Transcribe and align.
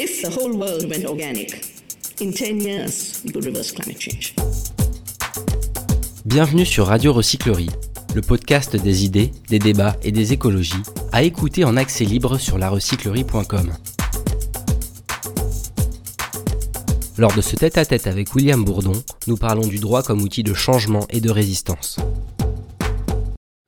If 0.00 0.22
the 0.22 0.28
whole 0.28 0.56
world 0.56 0.88
went 0.88 1.04
organic, 1.06 1.60
in 2.20 2.30
10 2.30 2.60
years, 2.60 3.20
we 3.24 3.32
could 3.32 3.44
reverse 3.44 3.72
climate 3.72 4.00
change. 4.00 4.32
Bienvenue 6.24 6.64
sur 6.64 6.86
Radio 6.86 7.12
Recyclerie, 7.12 7.70
le 8.14 8.22
podcast 8.22 8.76
des 8.76 9.04
idées, 9.04 9.32
des 9.48 9.58
débats 9.58 9.96
et 10.04 10.12
des 10.12 10.32
écologies, 10.32 10.84
à 11.10 11.24
écouter 11.24 11.64
en 11.64 11.76
accès 11.76 12.04
libre 12.04 12.38
sur 12.38 12.58
larecyclerie.com. 12.58 13.72
Lors 17.16 17.34
de 17.34 17.40
ce 17.40 17.56
tête-à-tête 17.56 18.06
avec 18.06 18.36
William 18.36 18.64
Bourdon, 18.64 19.02
nous 19.26 19.36
parlons 19.36 19.66
du 19.66 19.80
droit 19.80 20.04
comme 20.04 20.22
outil 20.22 20.44
de 20.44 20.54
changement 20.54 21.08
et 21.10 21.20
de 21.20 21.30
résistance. 21.30 21.98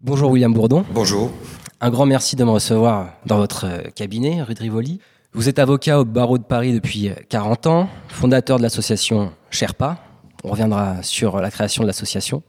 Bonjour 0.01 0.31
William 0.31 0.55
Bourdon. 0.55 0.85
Bonjour. 0.95 1.33
Un 1.81 1.91
grand 1.91 2.07
merci 2.07 2.37
de 2.37 2.45
me 2.45 2.51
recevoir 2.51 3.15
dans 3.27 3.39
votre 3.39 3.65
euh, 3.65 3.83
cabinet, 3.97 4.43
rue 4.43 4.55
de 4.55 4.61
Rivoli. 4.61 5.01
Vous 5.33 5.49
êtes 5.49 5.61
avocat 5.61 6.01
au 6.01 6.05
barreau 6.05 6.39
de 6.39 6.43
Paris 6.43 6.73
depuis 6.73 7.09
40 7.29 7.69
ans, 7.69 7.89
fondateur 8.09 8.59
de 8.59 8.65
l'association 8.65 9.33
Sherpa. 9.51 10.03
On 10.43 10.51
reviendra 10.51 11.05
sur 11.05 11.41
la 11.41 11.53
création 11.53 11.85
de 11.85 11.87
l'association. 11.87 12.43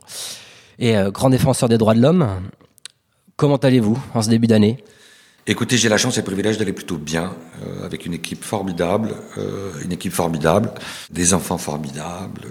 Et 0.80 0.98
euh, 0.98 1.12
grand 1.12 1.30
défenseur 1.30 1.70
des 1.70 1.78
droits 1.78 1.94
de 1.94 2.02
l'homme. 2.02 2.42
Comment 3.36 3.58
allez-vous 3.58 4.02
en 4.16 4.24
ce 4.24 4.30
début 4.30 4.48
d'année? 4.48 4.84
Écoutez, 5.46 5.78
j'ai 5.78 5.90
la 5.90 6.00
chance 6.00 6.18
et 6.18 6.22
le 6.22 6.26
privilège 6.26 6.58
d'aller 6.58 6.74
plutôt 6.74 6.98
bien, 6.98 7.36
euh, 7.64 7.86
avec 7.86 8.08
une 8.08 8.16
équipe 8.16 8.44
formidable, 8.44 9.14
euh, 9.38 9.74
une 9.84 9.92
équipe 9.92 10.14
formidable, 10.14 10.72
des 11.12 11.36
enfants 11.36 11.60
formidables, 11.60 12.48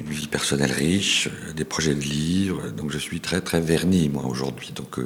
une 0.00 0.12
vie 0.12 0.26
personnelle 0.26 0.72
riche, 0.72 1.28
des 1.54 1.64
projets 1.64 1.94
de 1.94 2.00
livres. 2.00 2.70
Donc 2.76 2.90
je 2.90 2.98
suis 2.98 3.20
très 3.20 3.40
très 3.40 3.60
verni 3.60 4.08
moi 4.08 4.24
aujourd'hui. 4.26 4.72
Donc 4.74 4.98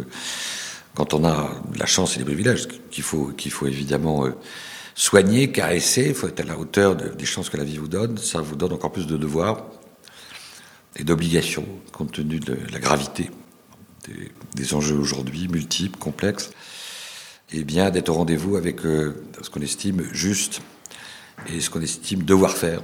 quand 1.01 1.15
on 1.15 1.25
a 1.25 1.49
la 1.79 1.87
chance 1.87 2.17
et 2.17 2.19
les 2.19 2.27
privilèges 2.27 2.69
qu'il 2.91 3.03
faut 3.03 3.33
évidemment 3.67 4.27
euh, 4.27 4.33
soigner, 4.95 5.51
caresser, 5.51 6.09
il 6.09 6.15
faut 6.15 6.29
être 6.29 6.41
à 6.41 6.45
la 6.45 6.59
hauteur 6.59 6.95
de- 6.95 7.09
des 7.09 7.25
chances 7.25 7.49
que 7.49 7.57
la 7.57 7.65
vie 7.65 7.79
vous 7.79 7.89
donne. 7.89 8.19
Ça 8.19 8.43
vous 8.43 8.55
donne 8.55 8.75
encore 8.75 8.93
plus 8.93 9.07
de 9.07 9.17
devoirs 9.17 9.65
et 10.97 11.05
d'obligations 11.05 11.65
compte 11.93 12.13
tenu 12.13 12.39
de 12.39 12.55
la 12.71 12.79
gravité 12.81 13.31
des, 14.55 14.75
enjeux 14.75 14.99
aujourd'hui 14.99 15.49
multiples, 15.49 15.99
complexes, 15.99 16.51
et 17.51 17.65
bien 17.65 17.89
d'être 17.89 18.11
au 18.11 18.15
rendez-vous 18.15 18.57
avec 18.57 18.85
euh, 18.85 19.25
ce 19.41 19.49
qu'on 19.49 19.63
estime 19.63 20.03
juste 20.13 20.61
et 21.49 21.63
ce 21.63 21.71
qu'on 21.71 21.81
estime 21.81 22.25
devoir 22.25 22.59
faire 22.59 22.83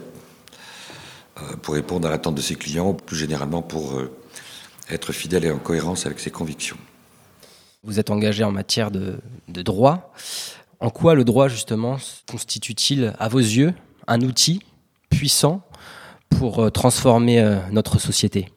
euh, 1.37 1.57
pour 1.61 1.75
répondre 1.75 2.09
à 2.09 2.11
l'attente 2.11 2.37
de 2.37 2.41
ses 2.41 2.55
clients, 2.55 2.95
plus 2.95 3.19
généralement 3.19 3.61
pour 3.61 4.01
être 4.89 5.13
fidèle 5.13 5.45
et 5.45 5.51
en 5.51 5.59
cohérence 5.59 6.07
avec 6.07 6.19
ses 6.19 6.31
convictions. 6.31 6.79
Vous 7.83 8.01
êtes 8.01 8.11
engagé 8.11 8.45
en 8.45 8.53
matière 8.53 8.91
de, 8.91 9.21
droit. 9.49 10.13
En 10.81 10.91
quoi 10.91 11.15
le 11.15 11.25
droit, 11.25 11.49
justement, 11.49 11.99
constitue-t-il, 12.29 13.15
à 13.19 13.29
vos 13.29 13.39
yeux, 13.39 13.75
un 14.07 14.21
outil 14.21 14.63
puissant 15.11 15.63
pour 16.29 16.65
euh, 16.65 16.71
transformer 16.71 17.41
euh, 17.41 17.59
notre 17.71 17.99
société? 17.99 18.53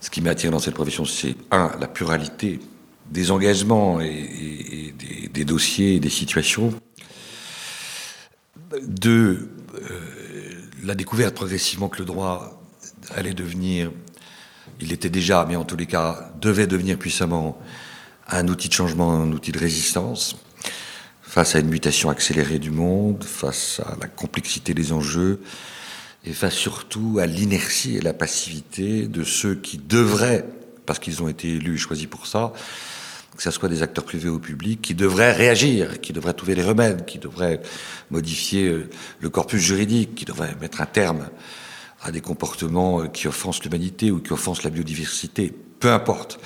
Ce 0.00 0.10
qui 0.10 0.20
m'attire 0.20 0.50
dans 0.50 0.58
cette 0.58 0.74
profession, 0.74 1.04
c'est 1.04 1.36
un, 1.50 1.72
la 1.78 1.86
pluralité 1.86 2.58
des 3.10 3.30
engagements 3.30 4.00
et, 4.00 4.94
des 5.32 5.44
dossiers 5.44 5.96
et 5.96 6.00
des 6.00 6.10
situations. 6.10 6.72
Deux, 8.82 9.50
euh, 9.74 10.00
la 10.84 10.94
découverte 10.94 11.34
progressivement 11.34 11.88
que 11.88 11.98
le 11.98 12.04
droit 12.04 12.60
allait 13.14 13.34
devenir, 13.34 13.90
il 14.80 14.92
était 14.92 15.10
déjà, 15.10 15.46
mais 15.48 15.56
en 15.56 15.64
tous 15.64 15.76
les 15.76 15.86
cas, 15.86 16.30
devait 16.40 16.66
devenir 16.66 16.98
puissamment 16.98 17.60
un 18.28 18.48
outil 18.48 18.68
de 18.68 18.74
changement, 18.74 19.12
un 19.12 19.32
outil 19.32 19.52
de 19.52 19.58
résistance 19.58 20.36
face 21.22 21.54
à 21.54 21.60
une 21.60 21.68
mutation 21.68 22.10
accélérée 22.10 22.58
du 22.58 22.70
monde, 22.70 23.22
face 23.22 23.80
à 23.86 23.96
la 24.00 24.08
complexité 24.08 24.74
des 24.74 24.92
enjeux, 24.92 25.40
et 26.24 26.32
face 26.32 26.54
surtout 26.54 27.18
à 27.20 27.26
l'inertie 27.26 27.96
et 27.96 28.00
la 28.00 28.12
passivité 28.12 29.06
de 29.06 29.22
ceux 29.22 29.54
qui 29.54 29.78
devraient, 29.78 30.44
parce 30.86 30.98
qu'ils 30.98 31.22
ont 31.22 31.28
été 31.28 31.48
élus 31.50 31.76
et 31.76 31.78
choisis 31.78 32.06
pour 32.06 32.26
ça, 32.26 32.52
que 33.36 33.44
ce 33.44 33.50
soit 33.52 33.68
des 33.68 33.82
acteurs 33.82 34.04
privés 34.04 34.28
ou 34.28 34.40
publics, 34.40 34.82
qui 34.82 34.94
devraient 34.94 35.32
réagir, 35.32 36.00
qui 36.00 36.12
devraient 36.12 36.34
trouver 36.34 36.56
les 36.56 36.64
remèdes, 36.64 37.06
qui 37.06 37.18
devraient 37.18 37.60
modifier 38.10 38.66
euh, 38.66 38.90
le 39.20 39.30
corpus 39.30 39.62
juridique, 39.62 40.16
qui 40.16 40.24
devraient 40.24 40.56
mettre 40.60 40.80
un 40.80 40.86
terme 40.86 41.28
à 42.02 42.10
des 42.10 42.20
comportements 42.20 43.02
euh, 43.02 43.06
qui 43.06 43.28
offensent 43.28 43.60
l'humanité 43.62 44.10
ou 44.10 44.20
qui 44.20 44.32
offensent 44.32 44.62
la 44.64 44.70
biodiversité, 44.70 45.52
peu 45.80 45.92
importe. 45.92 46.40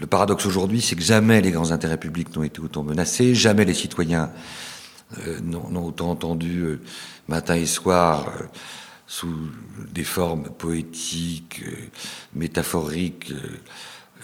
Le 0.00 0.06
paradoxe 0.06 0.44
aujourd'hui, 0.46 0.82
c'est 0.82 0.96
que 0.96 1.02
jamais 1.02 1.40
les 1.40 1.50
grands 1.50 1.70
intérêts 1.70 1.98
publics 1.98 2.34
n'ont 2.36 2.42
été 2.42 2.60
autant 2.60 2.82
menacés, 2.82 3.34
jamais 3.34 3.64
les 3.64 3.74
citoyens 3.74 4.30
euh, 5.26 5.40
n'ont 5.40 5.86
autant 5.86 6.10
entendu 6.10 6.60
euh, 6.60 6.80
matin 7.28 7.54
et 7.54 7.66
soir, 7.66 8.32
sous 9.06 9.34
des 9.92 10.02
formes 10.02 10.50
poétiques, 10.50 11.62
métaphoriques, 12.34 13.32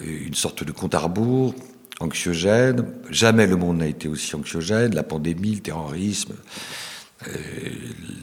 une 0.01 0.33
sorte 0.33 0.65
de 0.65 0.73
compte 0.73 0.93
à 0.93 0.99
rebours, 0.99 1.55
anxiogène. 2.01 2.85
Jamais 3.09 3.47
le 3.47 3.55
monde 3.55 3.77
n'a 3.77 3.87
été 3.87 4.09
aussi 4.09 4.35
anxiogène. 4.35 4.93
La 4.93 5.03
pandémie, 5.03 5.55
le 5.55 5.61
terrorisme, 5.61 6.33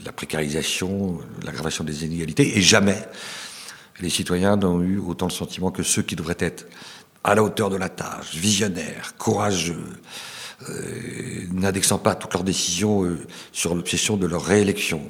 la 0.05 0.11
précarisation, 0.11 1.19
l'aggravation 1.43 1.83
des 1.83 2.05
inégalités, 2.05 2.57
et 2.57 2.61
jamais 2.61 2.97
les 4.01 4.09
citoyens 4.09 4.55
n'ont 4.55 4.81
eu 4.81 4.97
autant 4.97 5.27
le 5.27 5.31
sentiment 5.31 5.71
que 5.71 5.83
ceux 5.83 6.01
qui 6.01 6.15
devraient 6.15 6.37
être 6.39 6.67
à 7.23 7.35
la 7.35 7.43
hauteur 7.43 7.69
de 7.69 7.75
la 7.75 7.89
tâche, 7.89 8.33
visionnaires, 8.33 9.13
courageux, 9.17 10.01
euh, 10.69 11.47
n'indexant 11.51 11.97
pas 11.97 12.15
toutes 12.15 12.33
leurs 12.33 12.43
décisions 12.43 13.03
euh, 13.03 13.19
sur 13.51 13.75
l'obsession 13.75 14.17
de 14.17 14.25
leur 14.25 14.43
réélection, 14.43 15.01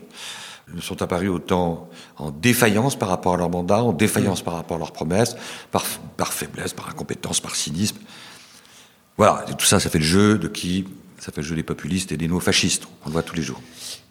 ne 0.73 0.81
sont 0.81 1.01
apparus 1.01 1.29
autant 1.29 1.89
en 2.17 2.31
défaillance 2.31 2.97
par 2.97 3.09
rapport 3.09 3.33
à 3.33 3.37
leur 3.37 3.49
mandat, 3.49 3.83
en 3.83 3.93
défaillance 3.93 4.41
par 4.41 4.53
rapport 4.53 4.77
à 4.77 4.79
leurs 4.79 4.93
promesses, 4.93 5.35
par, 5.71 5.83
par 6.15 6.31
faiblesse, 6.31 6.73
par 6.73 6.89
incompétence, 6.89 7.41
par 7.41 7.55
cynisme. 7.55 7.97
Voilà, 9.17 9.45
et 9.49 9.53
tout 9.55 9.65
ça, 9.65 9.79
ça 9.79 9.89
fait 9.89 9.99
le 9.99 10.05
jeu 10.05 10.37
de 10.37 10.47
qui 10.47 10.85
Ça 11.21 11.31
fait 11.31 11.41
le 11.41 11.47
jeu 11.47 11.55
des 11.55 11.61
populistes 11.61 12.11
et 12.11 12.17
des 12.17 12.27
néo-fascistes. 12.27 12.87
On 13.03 13.09
le 13.09 13.11
voit 13.11 13.21
tous 13.21 13.35
les 13.35 13.43
jours. 13.43 13.61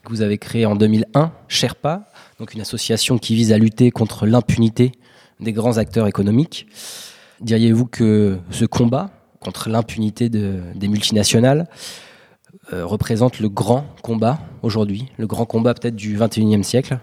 Vous 0.08 0.22
avez 0.22 0.38
créé 0.38 0.64
en 0.64 0.76
2001 0.76 1.32
Sherpa, 1.48 2.08
donc 2.38 2.54
une 2.54 2.60
association 2.60 3.18
qui 3.18 3.34
vise 3.34 3.52
à 3.52 3.58
lutter 3.58 3.90
contre 3.90 4.26
l'impunité 4.26 4.92
des 5.40 5.52
grands 5.52 5.76
acteurs 5.78 6.06
économiques. 6.06 6.68
Diriez-vous 7.40 7.86
que 7.86 8.38
ce 8.52 8.64
combat 8.64 9.10
contre 9.40 9.68
l'impunité 9.70 10.28
de- 10.28 10.60
des 10.76 10.86
multinationales 10.86 11.66
euh, 12.72 12.86
représente 12.86 13.40
le 13.40 13.48
grand 13.48 13.86
combat 14.02 14.38
aujourd'hui, 14.62 15.06
le 15.18 15.26
grand 15.26 15.46
combat 15.46 15.74
peut-être 15.74 15.96
du 15.96 16.16
21e 16.16 16.62
siècle? 16.62 17.00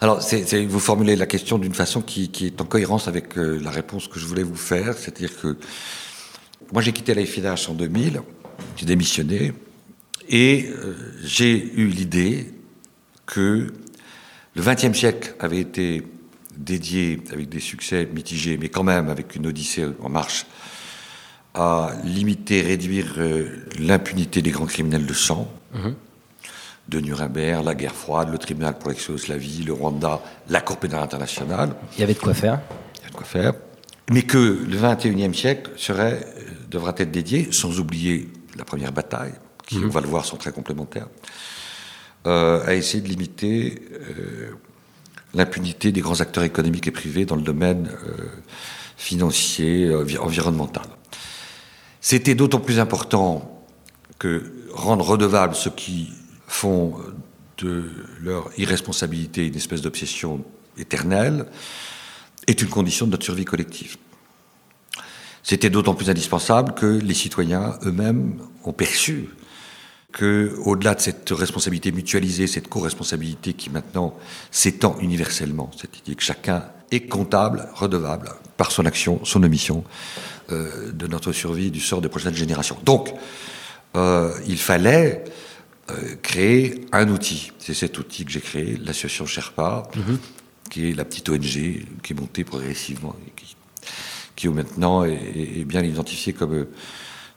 Alors, 0.00 0.20
c'est- 0.20 0.66
vous 0.66 0.80
formulez 0.80 1.16
la 1.16 1.24
question 1.26 1.56
d'une 1.58 1.72
façon 1.72 2.02
qui, 2.02 2.28
qui 2.28 2.44
est 2.48 2.60
en 2.60 2.66
cohérence 2.66 3.08
avec 3.08 3.38
euh, 3.38 3.58
la 3.62 3.70
réponse 3.70 4.06
que 4.06 4.20
je 4.20 4.26
voulais 4.26 4.42
vous 4.42 4.54
faire. 4.56 4.98
C'est-à-dire 4.98 5.34
que 5.40 5.56
moi, 6.72 6.82
j'ai 6.82 6.92
quitté 6.92 7.14
la 7.14 7.24
FIDH 7.24 7.68
en 7.70 7.74
2000, 7.74 8.20
j'ai 8.76 8.86
démissionné, 8.86 9.52
et 10.28 10.68
euh, 10.68 10.94
j'ai 11.22 11.72
eu 11.74 11.86
l'idée 11.86 12.52
que 13.26 13.72
le 14.54 14.62
XXe 14.62 14.96
siècle 14.96 15.34
avait 15.40 15.60
été 15.60 16.02
dédié, 16.56 17.22
avec 17.32 17.48
des 17.48 17.60
succès 17.60 18.08
mitigés, 18.12 18.56
mais 18.56 18.68
quand 18.68 18.82
même 18.82 19.08
avec 19.08 19.36
une 19.36 19.46
odyssée 19.46 19.86
en 20.00 20.08
marche, 20.08 20.46
à 21.54 21.92
limiter, 22.04 22.62
réduire 22.62 23.14
euh, 23.18 23.66
l'impunité 23.78 24.42
des 24.42 24.50
grands 24.50 24.66
criminels 24.66 25.06
de 25.06 25.14
sang, 25.14 25.50
de 26.88 27.00
Nuremberg, 27.00 27.64
la 27.64 27.74
guerre 27.74 27.94
froide, 27.94 28.30
le 28.30 28.38
tribunal 28.38 28.78
pour 28.78 28.90
l'ex-Yougoslavie, 28.90 29.64
le 29.64 29.72
Rwanda, 29.72 30.20
la 30.48 30.60
Cour 30.60 30.76
pénale 30.78 31.02
internationale, 31.02 31.74
Il 31.96 32.00
y 32.00 32.04
avait 32.04 32.14
de 32.14 32.18
quoi 32.18 32.34
faire. 32.34 32.60
il 32.98 33.02
y 33.02 33.06
a 33.06 33.10
de 33.10 33.14
quoi 33.14 33.26
faire, 33.26 33.54
mais 34.10 34.22
que 34.22 34.38
le 34.38 34.76
XXIe 34.76 35.34
siècle 35.34 35.70
serait, 35.76 36.20
euh, 36.38 36.42
devra 36.70 36.94
être 36.96 37.10
dédié, 37.10 37.48
sans 37.50 37.80
oublier 37.80 38.28
la 38.56 38.64
première 38.64 38.92
bataille, 38.92 39.34
qui, 39.66 39.78
on 39.78 39.88
va 39.88 40.00
le 40.00 40.06
voir, 40.08 40.24
sont 40.24 40.36
très 40.36 40.52
complémentaires, 40.52 41.08
euh, 42.26 42.64
à 42.66 42.74
essayer 42.74 43.02
de 43.02 43.08
limiter 43.08 43.82
euh, 43.92 44.50
l'impunité 45.34 45.92
des 45.92 46.00
grands 46.00 46.20
acteurs 46.20 46.44
économiques 46.44 46.86
et 46.86 46.90
privés 46.92 47.24
dans 47.24 47.36
le 47.36 47.42
domaine 47.42 47.88
euh, 47.88 48.24
financier, 48.96 49.94
envi- 49.94 50.18
environnemental. 50.18 50.86
C'était 52.00 52.34
d'autant 52.34 52.60
plus 52.60 52.78
important 52.78 53.64
que 54.18 54.52
rendre 54.72 55.04
redevables 55.04 55.54
ceux 55.54 55.70
qui 55.70 56.10
font 56.46 56.96
de 57.58 57.84
leur 58.22 58.50
irresponsabilité 58.56 59.46
une 59.46 59.56
espèce 59.56 59.82
d'obsession 59.82 60.44
éternelle 60.78 61.46
est 62.46 62.62
une 62.62 62.68
condition 62.68 63.06
de 63.06 63.12
notre 63.12 63.24
survie 63.24 63.44
collective. 63.44 63.96
C'était 65.48 65.70
d'autant 65.70 65.94
plus 65.94 66.10
indispensable 66.10 66.74
que 66.74 66.86
les 66.86 67.14
citoyens 67.14 67.78
eux-mêmes 67.84 68.34
ont 68.64 68.72
perçu 68.72 69.28
que, 70.10 70.56
au-delà 70.64 70.96
de 70.96 71.00
cette 71.00 71.30
responsabilité 71.30 71.92
mutualisée, 71.92 72.48
cette 72.48 72.66
co-responsabilité 72.66 73.52
qui 73.52 73.70
maintenant 73.70 74.18
s'étend 74.50 74.96
universellement, 74.98 75.70
cette 75.80 76.00
idée 76.00 76.16
que 76.16 76.24
chacun 76.24 76.64
est 76.90 77.06
comptable, 77.06 77.68
redevable 77.74 78.30
par 78.56 78.72
son 78.72 78.86
action, 78.86 79.24
son 79.24 79.44
omission, 79.44 79.84
euh, 80.50 80.90
de 80.90 81.06
notre 81.06 81.30
survie, 81.30 81.70
du 81.70 81.78
sort 81.78 82.00
des 82.00 82.08
prochaines 82.08 82.34
générations. 82.34 82.78
Donc, 82.84 83.14
euh, 83.94 84.36
il 84.48 84.58
fallait 84.58 85.22
euh, 85.92 86.16
créer 86.22 86.86
un 86.90 87.08
outil. 87.08 87.52
C'est 87.60 87.74
cet 87.74 88.00
outil 88.00 88.24
que 88.24 88.32
j'ai 88.32 88.40
créé, 88.40 88.78
l'association 88.78 89.26
Sherpa, 89.26 89.84
qui 90.70 90.90
est 90.90 90.94
la 90.94 91.04
petite 91.04 91.28
ONG 91.28 91.86
qui 92.02 92.12
est 92.12 92.16
montée 92.18 92.42
progressivement 92.42 93.14
et 93.28 93.30
qui, 93.30 93.55
qui 94.36 94.48
maintenant 94.48 95.04
est, 95.04 95.14
est 95.14 95.64
bien 95.64 95.82
identifiée 95.82 96.32
comme 96.32 96.54
euh, 96.54 96.68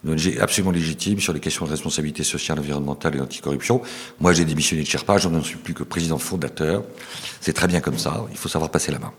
une 0.03 0.11
ONG 0.11 0.37
absolument 0.39 0.71
légitime 0.71 1.19
sur 1.19 1.33
les 1.33 1.39
questions 1.39 1.65
de 1.65 1.71
responsabilité 1.71 2.23
sociale, 2.23 2.59
environnementale 2.59 3.15
et 3.17 3.21
anticorruption. 3.21 3.81
Moi, 4.19 4.33
j'ai 4.33 4.45
démissionné 4.45 4.83
de 4.83 4.87
Sherpa, 4.87 5.17
je 5.17 5.27
n'en 5.27 5.43
suis 5.43 5.57
plus 5.57 5.73
que 5.73 5.83
président 5.83 6.17
fondateur. 6.17 6.83
C'est 7.41 7.53
très 7.53 7.67
bien 7.67 7.81
comme 7.81 7.97
ça, 7.97 8.25
il 8.31 8.37
faut 8.37 8.49
savoir 8.49 8.71
passer 8.71 8.91
la 8.91 8.99
main. 8.99 9.11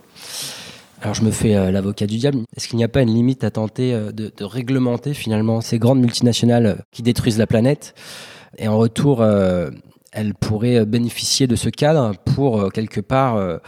Alors 1.02 1.14
je 1.14 1.22
me 1.22 1.30
fais 1.30 1.56
euh, 1.56 1.70
l'avocat 1.70 2.06
du 2.06 2.18
diable. 2.18 2.40
Est-ce 2.54 2.68
qu'il 2.68 2.76
n'y 2.76 2.84
a 2.84 2.88
pas 2.88 3.00
une 3.00 3.14
limite 3.14 3.42
à 3.42 3.50
tenter 3.50 3.94
euh, 3.94 4.12
de, 4.12 4.30
de 4.36 4.44
réglementer 4.44 5.14
finalement 5.14 5.62
ces 5.62 5.78
grandes 5.78 6.00
multinationales 6.00 6.84
qui 6.90 7.02
détruisent 7.02 7.38
la 7.38 7.46
planète? 7.46 7.94
Et 8.58 8.68
en 8.68 8.76
retour 8.76 9.22
euh, 9.22 9.70
elles 10.12 10.34
pourraient 10.34 10.84
bénéficier 10.84 11.46
de 11.46 11.56
ce 11.56 11.70
cadre 11.70 12.12
pour 12.24 12.72
quelque 12.72 13.00
part 13.00 13.60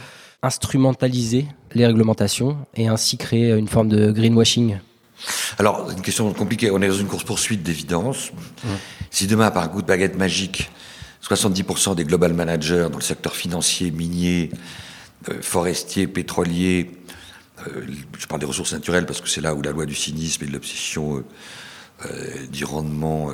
instrumentaliser 0.43 1.47
les 1.73 1.87
réglementations 1.87 2.57
et 2.75 2.87
ainsi 2.87 3.17
créer 3.17 3.51
une 3.51 3.67
forme 3.67 3.87
de 3.87 4.11
greenwashing 4.11 4.77
Alors, 5.57 5.89
une 5.89 6.01
question 6.01 6.31
compliquée. 6.33 6.69
On 6.69 6.81
est 6.81 6.89
dans 6.89 6.93
une 6.93 7.07
course-poursuite 7.07 7.63
d'évidence. 7.63 8.31
Si 9.09 9.25
demain, 9.25 9.49
par 9.49 9.63
un 9.63 9.69
coup 9.69 9.81
de 9.81 9.87
baguette 9.87 10.17
magique, 10.17 10.69
70% 11.23 11.95
des 11.95 12.03
global 12.03 12.33
managers 12.33 12.87
dans 12.91 12.97
le 12.97 13.03
secteur 13.03 13.35
financier, 13.35 13.89
minier, 13.89 14.51
euh, 15.29 15.41
forestier, 15.41 16.07
pétrolier, 16.07 16.91
euh, 17.65 17.85
je 18.19 18.27
parle 18.27 18.41
des 18.41 18.45
ressources 18.45 18.73
naturelles 18.73 19.05
parce 19.05 19.21
que 19.21 19.29
c'est 19.29 19.39
là 19.39 19.55
où 19.55 19.61
la 19.61 19.71
loi 19.71 19.85
du 19.85 19.95
cynisme 19.95 20.43
et 20.43 20.47
de 20.47 20.51
l'obsession 20.51 21.23
euh, 22.05 22.47
du 22.51 22.65
rendement 22.65 23.29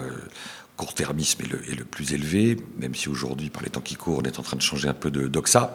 court-termisme 0.77 1.41
est 1.43 1.51
le, 1.51 1.71
est 1.71 1.75
le 1.75 1.85
plus 1.85 2.13
élevé, 2.13 2.57
même 2.77 2.93
si 2.93 3.09
aujourd'hui, 3.09 3.49
par 3.49 3.63
les 3.63 3.69
temps 3.69 3.81
qui 3.81 3.95
courent, 3.95 4.19
on 4.19 4.23
est 4.23 4.37
en 4.37 4.43
train 4.43 4.55
de 4.55 4.61
changer 4.61 4.87
un 4.87 4.93
peu 4.93 5.09
de 5.09 5.27
doxa. 5.27 5.73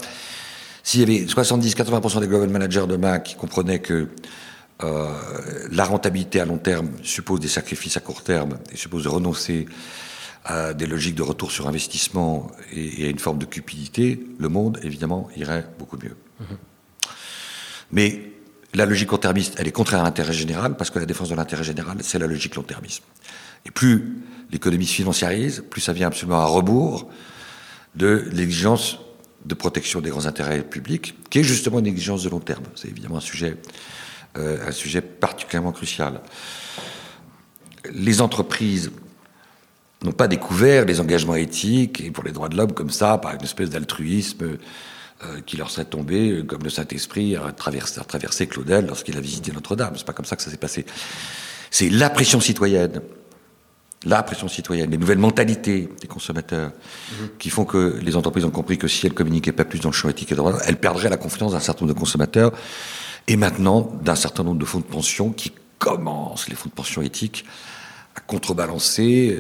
S'il 0.85 1.01
y 1.01 1.03
avait 1.03 1.25
70-80% 1.27 2.21
des 2.21 2.29
global 2.29 2.51
managers 2.51 2.85
demain 2.87 3.19
qui 3.19 3.35
comprenaient 3.35 3.81
que 3.81 4.09
euh, 4.83 5.09
la 5.73 5.85
rentabilité 5.85 6.41
à 6.41 6.45
long 6.45 6.59
terme 6.59 6.91
suppose 7.03 7.41
des 7.41 7.49
sacrifices 7.49 7.97
à 7.97 8.01
court 8.01 8.23
terme 8.23 8.59
et 8.71 8.77
suppose 8.77 9.05
de 9.05 9.09
renoncer 9.09 9.67
à 10.45 10.75
des 10.75 10.87
logiques 10.87 11.15
de 11.15 11.23
retour 11.23 11.51
sur 11.51 11.67
investissement 11.67 12.51
et, 12.71 13.03
et 13.03 13.07
à 13.07 13.09
une 13.09 13.19
forme 13.19 13.39
de 13.39 13.47
cupidité, 13.47 14.27
le 14.39 14.49
monde, 14.51 14.79
évidemment, 14.83 15.31
irait 15.37 15.67
beaucoup 15.79 15.97
mieux. 15.97 16.17
Mais 17.91 18.33
la 18.75 18.85
logique 18.85 19.09
court-termiste, 19.09 19.55
elle 19.59 19.69
est 19.69 19.73
contraire 19.73 20.01
à 20.01 20.03
l'intérêt 20.03 20.35
général, 20.35 20.77
parce 20.77 20.91
que 20.91 20.99
la 20.99 21.07
défense 21.07 21.31
de 21.31 21.35
l'intérêt 21.35 21.65
général, 21.65 21.97
c'est 22.03 22.19
la 22.19 22.27
logique 22.27 22.57
long-termisme. 22.57 23.05
Et 23.65 23.71
plus 23.71 24.19
l'économie 24.51 24.87
se 24.87 24.95
financiarise, 24.95 25.65
plus 25.71 25.81
ça 25.81 25.95
vient 25.95 26.09
absolument 26.09 26.41
à 26.41 26.45
rebours 26.45 27.09
de 27.95 28.25
l'exigence 28.33 28.99
de 29.45 29.55
protection 29.55 30.01
des 30.01 30.11
grands 30.11 30.27
intérêts 30.27 30.63
publics, 30.63 31.15
qui 31.31 31.41
est 31.41 31.45
justement 31.45 31.79
une 31.79 31.87
exigence 31.87 32.23
de 32.23 32.31
long 32.31 32.41
terme. 32.41 32.65
C'est 32.75 32.89
évidemment 32.89 33.19
un 33.19 33.21
sujet, 33.21 33.57
euh, 34.37 34.67
un 34.67 34.73
sujet 34.73 35.01
particulièrement 35.01 35.73
crucial. 35.73 36.21
Les 37.93 38.21
entreprises 38.23 38.91
n'ont 40.03 40.13
pas 40.13 40.29
découvert 40.29 40.85
les 40.85 41.01
engagements 41.01 41.35
éthiques 41.35 42.01
et 42.01 42.11
pour 42.11 42.25
les 42.25 42.33
droits 42.33 42.49
de 42.49 42.57
l'homme 42.57 42.73
comme 42.73 42.91
ça, 42.91 43.19
par 43.19 43.35
une 43.35 43.43
espèce 43.43 43.71
d'altruisme 43.71 44.59
euh, 45.25 45.41
qui 45.47 45.57
leur 45.57 45.71
serait 45.71 45.85
tombé, 45.85 46.31
euh, 46.31 46.43
comme 46.43 46.63
le 46.63 46.71
Saint-Esprit 46.71 47.37
a 47.37 47.53
traversé, 47.53 48.01
a 48.01 48.05
traversé 48.05 48.47
Claudel 48.47 48.87
lorsqu'il 48.87 49.17
a 49.17 49.21
visité 49.21 49.53
Notre-Dame. 49.53 49.95
C'est 49.97 50.07
pas 50.07 50.13
comme 50.13 50.25
ça 50.25 50.37
que 50.37 50.43
ça 50.43 50.51
s'est 50.51 50.57
passé. 50.57 50.87
C'est 51.71 51.91
la 51.91 52.11
pression 52.11 52.41
citoyenne, 52.41 53.01
la 54.05 54.23
pression 54.23 54.49
citoyenne, 54.49 54.91
les 54.91 54.99
nouvelles 54.99 55.19
mentalités 55.19 55.89
des 56.01 56.07
consommateurs 56.07 56.73
qui 57.39 57.51
font 57.51 57.65
que 57.65 57.99
les 58.03 58.17
entreprises 58.17 58.45
ont 58.45 58.51
compris 58.51 58.79
que 58.79 58.89
si 58.89 59.07
elles 59.07 59.15
communiquaient 59.15 59.53
pas 59.53 59.65
plus 59.65 59.81
dans 59.81 59.91
le 59.91 59.95
champ 59.95 60.09
éthique 60.09 60.33
et 60.33 60.35
droit, 60.35 60.53
elles 60.67 60.79
perdraient 60.79 61.09
la 61.09 61.17
confiance 61.17 61.53
d'un 61.53 61.61
certain 61.61 61.85
nombre 61.85 61.95
de 61.95 61.99
consommateurs 61.99 62.53
et 63.27 63.37
maintenant 63.37 63.93
d'un 64.03 64.15
certain 64.15 64.43
nombre 64.43 64.59
de 64.59 64.65
fonds 64.65 64.81
de 64.81 64.85
pension 64.85 65.31
qui 65.31 65.53
commencent, 65.79 66.49
les 66.49 66.55
fonds 66.55 66.69
de 66.69 66.75
pension 66.75 67.03
éthiques, 67.03 67.45
à 68.15 68.21
contrebalancer 68.21 69.39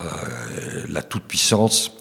euh, 0.00 0.06
la 0.88 1.02
toute-puissance 1.02 1.92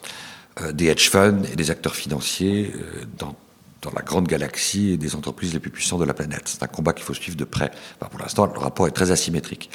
euh, 0.61 0.71
des 0.71 0.87
hedge 0.87 1.09
funds 1.09 1.43
et 1.51 1.55
des 1.55 1.71
acteurs 1.71 1.95
financiers 1.95 2.71
euh, 2.75 3.05
dans, 3.17 3.35
dans 3.81 3.91
la 3.91 4.01
grande 4.01 4.27
galaxie 4.27 4.97
des 4.97 5.15
entreprises 5.15 5.53
les 5.53 5.59
plus 5.59 5.71
puissantes 5.71 5.99
de 5.99 6.05
la 6.05 6.13
planète. 6.13 6.43
C'est 6.45 6.63
un 6.63 6.67
combat 6.67 6.93
qu'il 6.93 7.05
faut 7.05 7.13
suivre 7.13 7.37
de 7.37 7.43
près. 7.43 7.71
Enfin, 7.99 8.09
pour 8.09 8.19
l'instant, 8.19 8.45
le 8.45 8.59
rapport 8.59 8.87
est 8.87 8.91
très 8.91 9.11
asymétrique. 9.11 9.69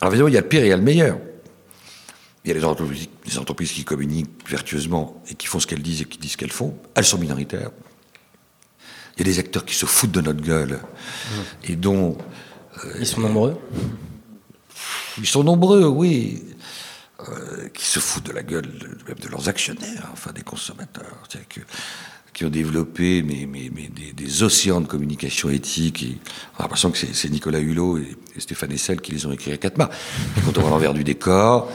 Alors 0.00 0.12
évidemment, 0.12 0.28
il 0.28 0.34
y 0.34 0.38
a 0.38 0.40
le 0.42 0.48
pire 0.48 0.62
et 0.62 0.66
il 0.66 0.70
y 0.70 0.72
a 0.72 0.76
le 0.76 0.82
meilleur. 0.82 1.18
Il 2.44 2.48
y 2.48 2.50
a 2.52 2.54
les 2.54 2.64
entreprises, 2.64 3.08
les 3.24 3.38
entreprises 3.38 3.72
qui 3.72 3.84
communiquent 3.84 4.48
vertueusement 4.48 5.22
et 5.28 5.34
qui 5.34 5.46
font 5.46 5.58
ce 5.58 5.66
qu'elles 5.66 5.82
disent 5.82 6.02
et 6.02 6.04
qui 6.04 6.18
disent 6.18 6.32
ce 6.32 6.36
qu'elles 6.36 6.52
font. 6.52 6.76
Elles 6.94 7.04
sont 7.04 7.18
minoritaires. 7.18 7.70
Il 9.16 9.26
y 9.26 9.30
a 9.30 9.32
des 9.32 9.38
acteurs 9.38 9.64
qui 9.64 9.74
se 9.74 9.86
foutent 9.86 10.12
de 10.12 10.20
notre 10.20 10.42
gueule 10.42 10.78
et 11.64 11.74
dont 11.74 12.16
Ils 12.98 13.06
sont 13.06 13.20
nombreux 13.20 13.56
ils 15.18 15.26
sont 15.26 15.42
nombreux, 15.42 15.86
oui, 15.86 16.44
euh, 17.26 17.68
qui 17.72 17.86
se 17.86 17.98
foutent 17.98 18.26
de 18.26 18.32
la 18.32 18.42
gueule 18.42 18.66
de, 18.78 18.88
même 19.08 19.18
de 19.18 19.28
leurs 19.28 19.48
actionnaires, 19.48 20.10
enfin 20.12 20.32
des 20.32 20.42
consommateurs, 20.42 21.16
c'est-à-dire 21.26 21.48
que- 21.48 21.60
qui 22.36 22.44
ont 22.44 22.50
développé 22.50 23.22
des, 23.22 24.42
océans 24.42 24.82
de 24.82 24.86
communication 24.86 25.48
éthique. 25.48 26.18
On 26.54 26.58
a 26.58 26.62
l'impression 26.64 26.90
que 26.90 26.98
c'est 26.98 27.30
Nicolas 27.30 27.60
Hulot 27.60 27.96
et, 27.96 28.14
Stéphane 28.36 28.72
Essel 28.72 29.00
qui 29.00 29.12
les 29.12 29.24
ont 29.24 29.32
écrits 29.32 29.52
à 29.52 29.56
quatre 29.56 29.78
mains. 29.78 29.88
Et 30.36 30.42
quand 30.42 30.58
on 30.58 30.66
à 30.66 30.68
l'envers 30.68 30.92
du 30.92 31.02
décor, 31.02 31.72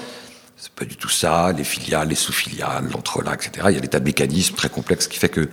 c'est 0.55 0.71
pas 0.73 0.85
du 0.85 0.97
tout 0.97 1.09
ça, 1.09 1.51
les 1.51 1.63
filiales, 1.63 2.09
les 2.09 2.15
sous-filiales, 2.15 2.87
l'entrelac, 2.91 3.47
etc. 3.47 3.69
Il 3.71 3.73
y 3.73 3.77
a 3.79 3.81
des 3.81 3.87
tas 3.87 3.99
de 3.99 4.05
mécanismes 4.05 4.53
très 4.53 4.69
complexes 4.69 5.07
qui 5.07 5.17
fait 5.17 5.29
que 5.29 5.49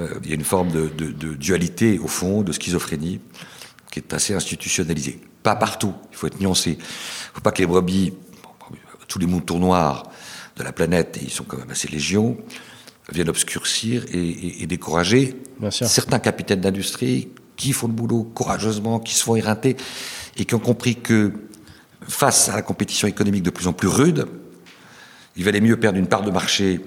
euh, 0.00 0.08
il 0.24 0.30
y 0.30 0.32
a 0.32 0.34
une 0.34 0.42
forme 0.42 0.72
de, 0.72 1.34
dualité, 1.34 2.00
au 2.00 2.08
fond, 2.08 2.42
de 2.42 2.50
schizophrénie, 2.50 3.20
qui 3.92 4.00
est 4.00 4.12
assez 4.12 4.34
institutionnalisée. 4.34 5.20
Pas 5.44 5.54
partout, 5.54 5.94
il 6.10 6.16
faut 6.16 6.26
être 6.26 6.40
nuancé. 6.40 6.70
Il 6.70 6.78
ne 6.78 7.34
faut 7.34 7.42
pas 7.42 7.52
que 7.52 7.58
les 7.58 7.66
brebis, 7.66 8.12
tous 9.06 9.20
les 9.20 9.26
moutons 9.26 9.60
noirs 9.60 10.10
de 10.56 10.64
la 10.64 10.72
planète, 10.72 11.16
et 11.18 11.26
ils 11.26 11.30
sont 11.30 11.44
quand 11.44 11.58
même 11.58 11.70
assez 11.70 11.86
légions, 11.86 12.36
viennent 13.12 13.28
obscurcir 13.28 14.04
et, 14.12 14.18
et- 14.18 14.62
et 14.62 14.66
décourager 14.66 15.36
certains 15.86 16.18
capitaines 16.18 16.60
d'industrie 16.60 17.28
qui 17.56 17.72
font 17.72 17.86
le 17.86 17.92
boulot 17.92 18.24
courageusement, 18.34 18.98
qui 18.98 19.14
se 19.14 19.22
font 19.22 19.36
éreinter, 19.36 19.76
et 20.36 20.44
qui 20.44 20.54
ont 20.54 20.58
compris 20.58 20.96
que 20.96 21.32
face 22.08 22.48
à 22.48 22.56
la 22.56 22.62
compétition 22.62 23.06
économique 23.06 23.42
de 23.42 23.50
plus 23.50 23.66
en 23.68 23.72
plus 23.72 23.88
rude, 23.88 24.26
il 25.36 25.44
valait 25.44 25.60
mieux 25.60 25.78
perdre 25.78 25.98
une 25.98 26.06
part 26.08 26.22
de 26.22 26.30
marché, 26.30 26.80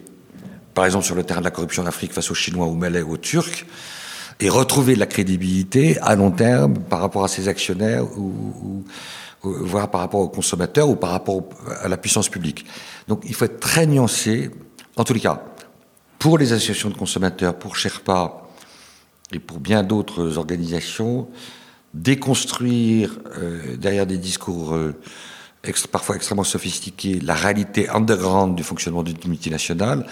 par 0.74 0.86
exemple 0.86 1.06
sur 1.06 1.16
le 1.16 1.24
terrain 1.24 1.40
de 1.40 1.46
la 1.46 1.52
corruption 1.52 1.84
en 1.84 1.86
Afrique 1.86 2.12
face 2.14 2.30
aux 2.32 2.36
Chinois, 2.36 2.66
aux 2.68 2.74
Malais 2.76 3.02
aux 3.02 3.18
Turcs, 3.18 3.66
et 4.42 4.50
retrouver 4.50 4.96
de 4.96 5.00
la 5.00 5.06
crédibilité 5.06 5.98
à 6.02 6.16
long 6.16 6.32
terme 6.32 6.74
par 6.80 7.00
rapport 7.00 7.24
à 7.24 7.28
ses 7.30 7.48
actionnaires 7.48 8.04
ou, 8.18 8.34
ou- 9.44 9.48
ou- 9.48 9.54
voire 9.66 9.90
par 9.90 10.02
rapport 10.02 10.20
aux 10.20 10.28
consommateurs 10.28 10.90
ou 10.90 10.96
par 10.98 11.12
rapport 11.12 11.44
à 11.82 11.88
la 11.88 11.96
puissance 11.98 12.28
publique. 12.28 12.66
Donc 13.08 13.22
il 13.26 13.34
faut 13.34 13.46
être 13.46 13.60
très 13.62 13.86
nuancé. 13.86 14.50
En 14.98 15.04
tous 15.06 15.14
les 15.14 15.20
cas, 15.22 15.42
pour 16.20 16.38
les 16.38 16.54
associations 16.54 16.90
de 16.90 16.98
consommateurs, 16.98 17.58
pour 17.58 17.76
Sherpa 17.76 18.42
et 19.32 19.40
pour 19.40 19.60
bien 19.60 19.84
d'autres 19.84 20.38
organisations, 20.38 21.28
déconstruire 21.94 23.18
euh, 23.38 23.78
derrière 23.78 24.06
des 24.06 24.18
discours 24.18 24.74
euh, 24.74 24.94
parfois 25.92 26.16
extrêmement 26.16 26.44
sophistiqués 26.44 27.20
la 27.20 27.34
réalité 27.34 27.90
underground 27.90 28.56
du 28.56 28.64
fonctionnement 28.64 29.04
d'une 29.04 29.18
multinationale, 29.28 30.06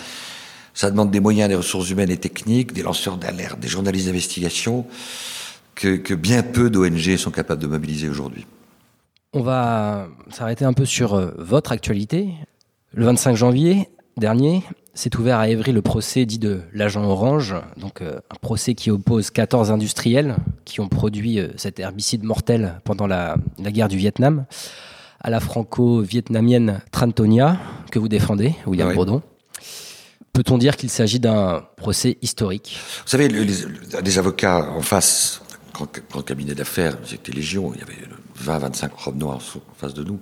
ça 0.73 0.89
demande 0.89 1.11
des 1.11 1.19
moyens, 1.19 1.49
des 1.49 1.55
ressources 1.55 1.89
humaines 1.89 2.09
et 2.09 2.17
techniques, 2.17 2.73
des 2.73 2.81
lanceurs 2.81 3.17
d'alerte, 3.17 3.59
des 3.59 3.67
journalistes 3.67 4.07
d'investigation, 4.07 4.87
que, 5.75 5.97
que 5.97 6.13
bien 6.13 6.41
peu 6.41 6.69
d'ONG 6.69 7.17
sont 7.17 7.31
capables 7.31 7.61
de 7.61 7.67
mobiliser 7.67 8.09
aujourd'hui. 8.09 8.45
On 9.33 9.41
va 9.41 10.07
s'arrêter 10.31 10.65
un 10.65 10.73
peu 10.73 10.85
sur 10.85 11.13
euh, 11.13 11.31
votre 11.37 11.71
actualité. 11.71 12.29
Le 12.93 13.05
25 13.05 13.35
janvier 13.35 13.89
dernier, 14.17 14.63
s'est 14.93 15.15
ouvert 15.17 15.39
à 15.39 15.49
Évry 15.49 15.71
le 15.71 15.81
procès 15.81 16.25
dit 16.25 16.39
de 16.39 16.61
l'agent 16.73 17.03
orange, 17.03 17.55
donc 17.77 18.01
euh, 18.01 18.19
un 18.29 18.35
procès 18.41 18.75
qui 18.75 18.91
oppose 18.91 19.31
14 19.31 19.71
industriels 19.71 20.35
qui 20.65 20.81
ont 20.81 20.87
produit 20.87 21.39
euh, 21.39 21.47
cet 21.57 21.79
herbicide 21.79 22.23
mortel 22.23 22.79
pendant 22.83 23.07
la, 23.07 23.37
la 23.59 23.71
guerre 23.71 23.87
du 23.87 23.97
Vietnam 23.97 24.45
à 25.19 25.29
la 25.29 25.39
franco-vietnamienne 25.39 26.81
Trantonia 26.91 27.57
que 27.91 27.97
vous 27.97 28.09
défendez, 28.09 28.53
William 28.67 28.89
Oui. 28.89 28.95
Bourdon. 28.95 29.21
Peut-on 30.33 30.57
dire 30.57 30.77
qu'il 30.77 30.89
s'agit 30.89 31.19
d'un 31.19 31.63
procès 31.77 32.17
historique? 32.21 32.77
Vous 33.03 33.09
savez, 33.09 33.27
les, 33.27 33.45
des 34.01 34.19
avocats 34.19 34.67
en 34.71 34.81
face, 34.81 35.41
grand, 35.73 35.87
grand 36.09 36.23
cabinet 36.23 36.55
d'affaires, 36.55 36.97
j'étais 37.05 37.31
légion, 37.31 37.71
il 37.73 37.79
y 37.79 37.83
avait 37.83 38.69
20-25 38.69 38.89
robes 38.95 39.17
noires 39.17 39.37
en 39.37 39.75
face 39.75 39.93
de 39.93 40.03
nous, 40.03 40.19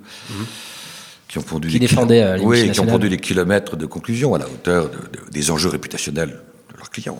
qui 1.32 1.38
ont 1.38 1.42
Qui 1.42 1.60
des 1.60 1.78
défendaient, 1.78 2.22
euh, 2.22 2.36
les 2.36 2.44
oui, 2.44 2.70
qui 2.72 2.80
ont 2.80 2.98
des 2.98 3.16
kilomètres 3.16 3.74
de 3.76 3.86
conclusion 3.86 4.34
à 4.34 4.38
la 4.38 4.46
hauteur 4.46 4.90
de- 4.90 4.96
de- 4.98 5.30
des 5.30 5.50
enjeux 5.50 5.70
réputationnels 5.70 6.28
de 6.70 6.76
leurs 6.76 6.90
clients. 6.90 7.18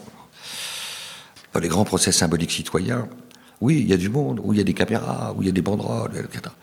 Dans 1.54 1.60
les 1.60 1.68
grands 1.68 1.84
procès 1.86 2.12
symboliques 2.12 2.52
citoyens, 2.52 3.08
oui, 3.62 3.78
il 3.80 3.88
y 3.88 3.94
a 3.94 3.96
du 3.96 4.10
monde, 4.10 4.38
où 4.44 4.52
il 4.52 4.58
y 4.58 4.60
a 4.60 4.64
des 4.64 4.74
caméras, 4.74 5.32
où 5.34 5.42
il 5.42 5.46
y 5.46 5.48
a 5.48 5.52
des 5.52 5.62
banderoles, 5.62 6.12
etc. 6.16 6.54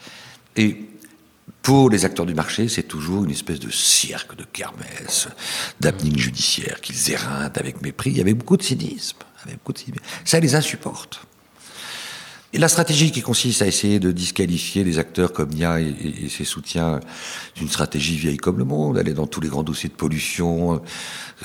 Et 0.55 0.85
Pour 1.63 1.89
les 1.89 2.05
acteurs 2.05 2.25
du 2.27 2.33
marché, 2.35 2.67
c'est 2.69 2.83
toujours 2.83 3.25
une 3.25 3.31
espèce 3.31 3.59
de 3.59 3.69
cirque, 3.69 4.35
de 4.37 4.43
kermesse, 4.43 5.27
d'apnée 5.79 6.11
judiciaire 6.17 6.79
qu'ils 6.81 7.11
éreintent 7.11 7.57
avec 7.57 7.81
mépris. 7.81 8.11
Il 8.11 8.17
y 8.17 8.21
avait 8.21 8.33
beaucoup 8.35 8.55
de 8.57 8.63
cynisme. 8.63 9.17
Avec 9.43 9.57
beaucoup 9.57 9.73
de 9.73 9.79
cynisme. 9.79 10.03
Ça 10.23 10.39
les 10.39 10.55
insupporte. 10.55 11.21
Et 12.51 12.57
la 12.57 12.67
stratégie 12.67 13.11
qui 13.11 13.21
consiste 13.21 13.61
à 13.61 13.67
essayer 13.67 13.99
de 13.99 14.11
disqualifier 14.11 14.83
les 14.83 14.97
acteurs 14.97 15.33
comme 15.33 15.49
Nia 15.49 15.79
et, 15.79 15.93
et, 16.23 16.29
ses 16.29 16.45
soutiens, 16.45 16.99
c'est 17.53 17.61
une 17.61 17.69
stratégie 17.69 18.17
vieille 18.17 18.37
comme 18.37 18.57
le 18.57 18.65
monde. 18.65 18.97
Est 18.97 19.13
dans 19.13 19.27
tous 19.27 19.39
les 19.39 19.49
grands 19.49 19.61
dossiers 19.61 19.89
de 19.89 19.93
pollution. 19.93 20.81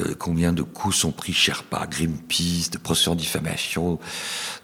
Euh, 0.01 0.15
combien 0.19 0.53
de 0.53 0.63
coups 0.63 0.97
sont 0.97 1.13
pris 1.13 1.35
Sherpa, 1.35 1.87
Greenpeace, 1.87 2.71
de 2.73 2.79
procès 2.79 3.11
en 3.11 3.15
diffamation, 3.15 3.99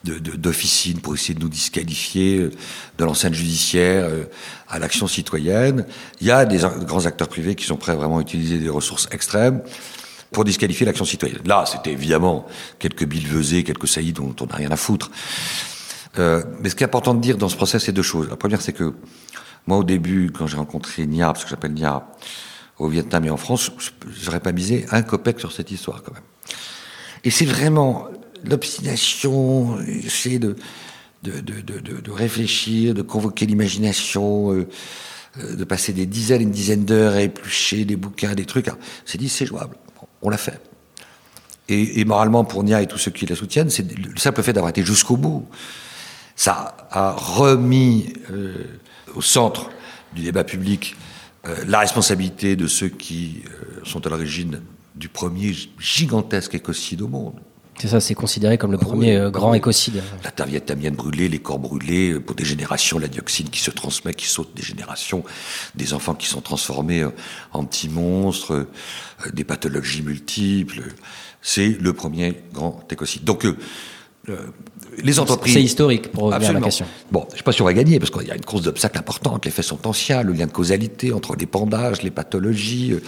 d'officines 0.03 0.97
de, 0.97 1.01
pour 1.01 1.15
essayer 1.15 1.35
de 1.35 1.41
nous 1.41 1.49
disqualifier 1.49 2.39
euh, 2.39 2.51
de 2.99 3.05
l'enceinte 3.05 3.35
judiciaire 3.35 4.07
euh, 4.07 4.25
à 4.69 4.79
l'action 4.79 5.07
citoyenne. 5.07 5.85
Il 6.23 6.27
y 6.27 6.31
a 6.31 6.47
des 6.47 6.59
grands 6.87 7.05
acteurs 7.05 7.29
privés 7.29 7.55
qui 7.55 7.65
sont 7.65 7.77
prêts 7.77 7.93
à 7.93 7.97
vraiment 7.97 8.21
utiliser 8.21 8.59
des 8.59 8.71
ressources 8.71 9.09
extrêmes 9.13 9.61
pour 10.33 10.45
disqualifier 10.45 10.87
l'action 10.87 11.05
citoyenne. 11.05 11.43
Là, 11.45 11.65
c'était 11.67 11.93
évidemment 11.93 12.47
quelques 12.79 13.05
billevesées, 13.05 13.63
quelques 13.63 13.89
saillies 13.89 14.13
dont 14.13 14.35
on 14.41 14.47
n'a 14.47 14.57
rien 14.57 14.71
à 14.71 14.77
foutre. 14.77 15.11
Euh, 16.19 16.43
mais 16.61 16.69
ce 16.69 16.75
qui 16.75 16.83
est 16.83 16.87
important 16.87 17.15
de 17.15 17.21
dire 17.21 17.37
dans 17.37 17.49
ce 17.49 17.57
process, 17.57 17.85
c'est 17.85 17.93
deux 17.93 18.03
choses. 18.03 18.29
La 18.29 18.37
première, 18.37 18.61
c'est 18.61 18.73
que 18.73 18.95
moi, 19.67 19.79
au 19.79 19.85
début, 19.85 20.33
quand 20.37 20.47
j'ai 20.47 20.57
rencontré 20.57 21.07
Nia, 21.07 21.27
parce 21.27 21.45
que 21.45 21.51
j'appelle 21.51 21.75
Nia 21.75 22.07
au 22.79 22.89
Vietnam 22.89 23.25
et 23.27 23.31
en 23.31 23.37
France, 23.37 23.71
j'aurais 24.23 24.41
pas 24.41 24.53
misé 24.53 24.87
un 24.91 25.03
copec 25.03 25.39
sur 25.39 25.53
cette 25.53 25.71
histoire, 25.71 26.03
quand 26.03 26.15
même. 26.15 26.23
Et 27.23 27.31
c'est 27.31 27.45
vraiment 27.45 28.09
l'obstination, 28.45 29.79
c'est 30.09 30.39
de 30.39 30.57
de, 31.23 31.41
de, 31.41 32.01
de, 32.01 32.11
réfléchir, 32.11 32.95
de 32.95 33.03
convoquer 33.03 33.45
l'imagination, 33.45 34.55
euh, 34.55 34.67
euh, 35.39 35.55
de 35.55 35.65
passer 35.65 35.93
des 35.93 36.07
dizaines 36.07 36.41
et 36.41 36.45
une 36.45 36.51
dizaines 36.51 36.87
d'heures 36.87 37.13
à 37.13 37.21
éplucher 37.21 37.85
des 37.85 37.97
bouquins, 37.97 38.35
des 38.35 38.47
trucs. 38.47 38.71
C'est 39.05 39.19
dit, 39.19 39.29
c'est 39.29 39.47
jouable. 39.47 39.77
on 40.23 40.31
l'a 40.31 40.39
fait. 40.39 40.61
Et, 41.69 42.01
et, 42.01 42.05
moralement, 42.05 42.45
pour 42.45 42.65
Nia 42.65 42.81
et 42.83 42.87
tous 42.87 42.99
ceux 42.99 43.11
qui 43.11 43.27
la 43.27 43.37
soutiennent, 43.37 43.71
c'est 43.71 43.87
le 43.95 44.19
simple 44.19 44.43
fait 44.43 44.53
d'avoir 44.53 44.71
été 44.71 44.83
jusqu'au 44.83 45.17
bout 45.17 45.47
ça 46.41 46.75
a 46.91 47.13
remis 47.13 48.15
euh, 48.31 48.65
au 49.15 49.21
centre 49.21 49.69
du 50.15 50.23
débat 50.23 50.43
public 50.43 50.97
euh, 51.47 51.55
la 51.67 51.81
responsabilité 51.81 52.57
de 52.57 52.67
ceux 52.67 52.89
qui 52.89 53.43
euh, 53.45 53.81
sont 53.85 54.07
à 54.07 54.09
l'origine 54.09 54.63
du 54.95 55.11
premier 55.11 55.55
gigantesque 55.79 56.55
écocide 56.55 57.03
au 57.03 57.09
monde. 57.09 57.35
C'est 57.79 57.89
ça, 57.89 58.01
c'est 58.01 58.15
considéré 58.15 58.57
comme 58.57 58.73
le 58.73 58.79
premier 58.79 59.21
oui, 59.21 59.31
grand 59.31 59.51
oui. 59.51 59.59
écocide. 59.59 60.03
La 60.25 60.31
terre 60.31 60.47
vietnamienne 60.47 60.95
brûlée, 60.95 61.29
les 61.29 61.41
corps 61.41 61.59
brûlés, 61.59 62.19
pour 62.19 62.35
des 62.35 62.47
générations, 62.47 62.99
la 62.99 63.09
dioxine 63.09 63.51
qui 63.51 63.61
se 63.61 63.71
transmet, 63.71 64.15
qui 64.15 64.27
saute 64.27 64.55
des 64.57 64.63
générations, 64.63 65.23
des 65.75 65.93
enfants 65.93 66.15
qui 66.15 66.27
sont 66.27 66.41
transformés 66.41 67.07
en 67.53 67.65
petits 67.67 67.91
monstres, 67.91 68.67
des 69.31 69.45
pathologies 69.45 70.03
multiples. 70.03 70.85
C'est 71.43 71.69
le 71.69 71.93
premier 71.93 72.43
grand 72.55 72.81
écocide. 72.91 73.25
Donc, 73.25 73.47
les 74.99 75.19
entreprises. 75.19 75.55
C'est 75.55 75.63
historique 75.63 76.13
pour 76.13 76.25
revenir 76.25 76.51
à 76.51 76.53
la 76.53 76.61
question. 76.61 76.87
Bon, 77.11 77.27
je 77.29 77.35
ne 77.35 77.39
sais 77.39 77.43
pas 77.43 77.53
si 77.53 77.63
on 77.63 77.65
va 77.65 77.73
gagner 77.73 77.99
parce 77.99 78.11
qu'il 78.11 78.27
y 78.27 78.31
a 78.31 78.37
une 78.37 78.45
course 78.45 78.63
d'obstacles 78.63 78.99
importante. 78.99 79.45
Les 79.45 79.51
faits 79.51 79.65
sont 79.65 79.87
anciens, 79.87 80.23
le 80.23 80.33
lien 80.33 80.47
de 80.47 80.53
causalité 80.53 81.13
entre 81.13 81.37
les 81.37 81.47
pendages, 81.47 82.03
les 82.03 82.11
pathologies. 82.11 82.93
Euh, 82.93 83.03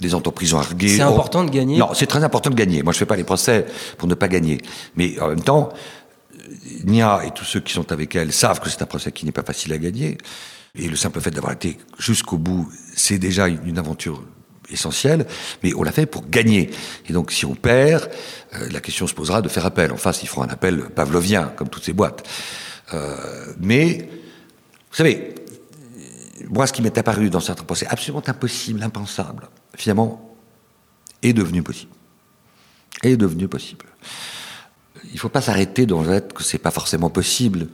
les 0.00 0.14
entreprises 0.14 0.52
ont 0.54 0.58
argué. 0.58 0.88
C'est 0.88 1.02
important 1.02 1.44
de 1.44 1.50
gagner. 1.50 1.78
Non, 1.78 1.94
c'est 1.94 2.06
très 2.06 2.24
important 2.24 2.50
de 2.50 2.56
gagner. 2.56 2.82
Moi, 2.82 2.92
je 2.92 2.98
fais 2.98 3.06
pas 3.06 3.16
les 3.16 3.24
procès 3.24 3.64
pour 3.96 4.08
ne 4.08 4.14
pas 4.14 4.26
gagner. 4.26 4.58
Mais 4.96 5.18
en 5.20 5.28
même 5.28 5.42
temps, 5.42 5.68
Nia 6.84 7.22
et 7.24 7.30
tous 7.30 7.44
ceux 7.44 7.60
qui 7.60 7.72
sont 7.72 7.92
avec 7.92 8.16
elle 8.16 8.32
savent 8.32 8.58
que 8.60 8.68
c'est 8.68 8.82
un 8.82 8.86
procès 8.86 9.12
qui 9.12 9.24
n'est 9.24 9.32
pas 9.32 9.44
facile 9.44 9.72
à 9.72 9.78
gagner. 9.78 10.18
Et 10.76 10.88
le 10.88 10.96
simple 10.96 11.20
fait 11.20 11.30
d'avoir 11.30 11.52
été 11.52 11.78
jusqu'au 11.98 12.38
bout, 12.38 12.68
c'est 12.96 13.18
déjà 13.18 13.46
une 13.46 13.78
aventure 13.78 14.20
essentielle, 14.70 15.26
mais 15.62 15.74
on 15.74 15.82
l'a 15.82 15.92
fait 15.92 16.06
pour 16.06 16.28
gagner. 16.28 16.70
Et 17.08 17.12
donc, 17.12 17.32
si 17.32 17.44
on 17.44 17.54
perd, 17.54 18.10
euh, 18.54 18.68
la 18.70 18.80
question 18.80 19.06
se 19.06 19.14
posera 19.14 19.42
de 19.42 19.48
faire 19.48 19.66
appel. 19.66 19.92
En 19.92 19.96
face, 19.96 20.22
ils 20.22 20.28
feront 20.28 20.42
un 20.42 20.48
appel 20.48 20.84
pavlovien, 20.90 21.52
comme 21.56 21.68
toutes 21.68 21.84
ces 21.84 21.92
boîtes. 21.92 22.26
Euh, 22.92 23.52
mais, 23.60 24.08
vous 24.90 24.96
savez, 24.96 25.34
moi, 26.48 26.66
ce 26.66 26.72
qui 26.72 26.82
m'est 26.82 26.96
apparu 26.98 27.30
dans 27.30 27.40
certains 27.40 27.64
procès 27.64 27.86
absolument 27.88 28.22
impossible, 28.26 28.82
impensable, 28.82 29.48
finalement, 29.76 30.36
est 31.22 31.32
devenu 31.32 31.62
possible. 31.62 31.92
Est 33.02 33.16
devenu 33.16 33.48
possible. 33.48 33.86
Il 35.04 35.14
ne 35.14 35.18
faut 35.18 35.28
pas 35.28 35.40
s'arrêter 35.40 35.86
dans 35.86 36.02
le 36.02 36.08
fait 36.08 36.32
que 36.32 36.42
c'est 36.42 36.58
pas 36.58 36.70
forcément 36.70 37.10
possible. 37.10 37.68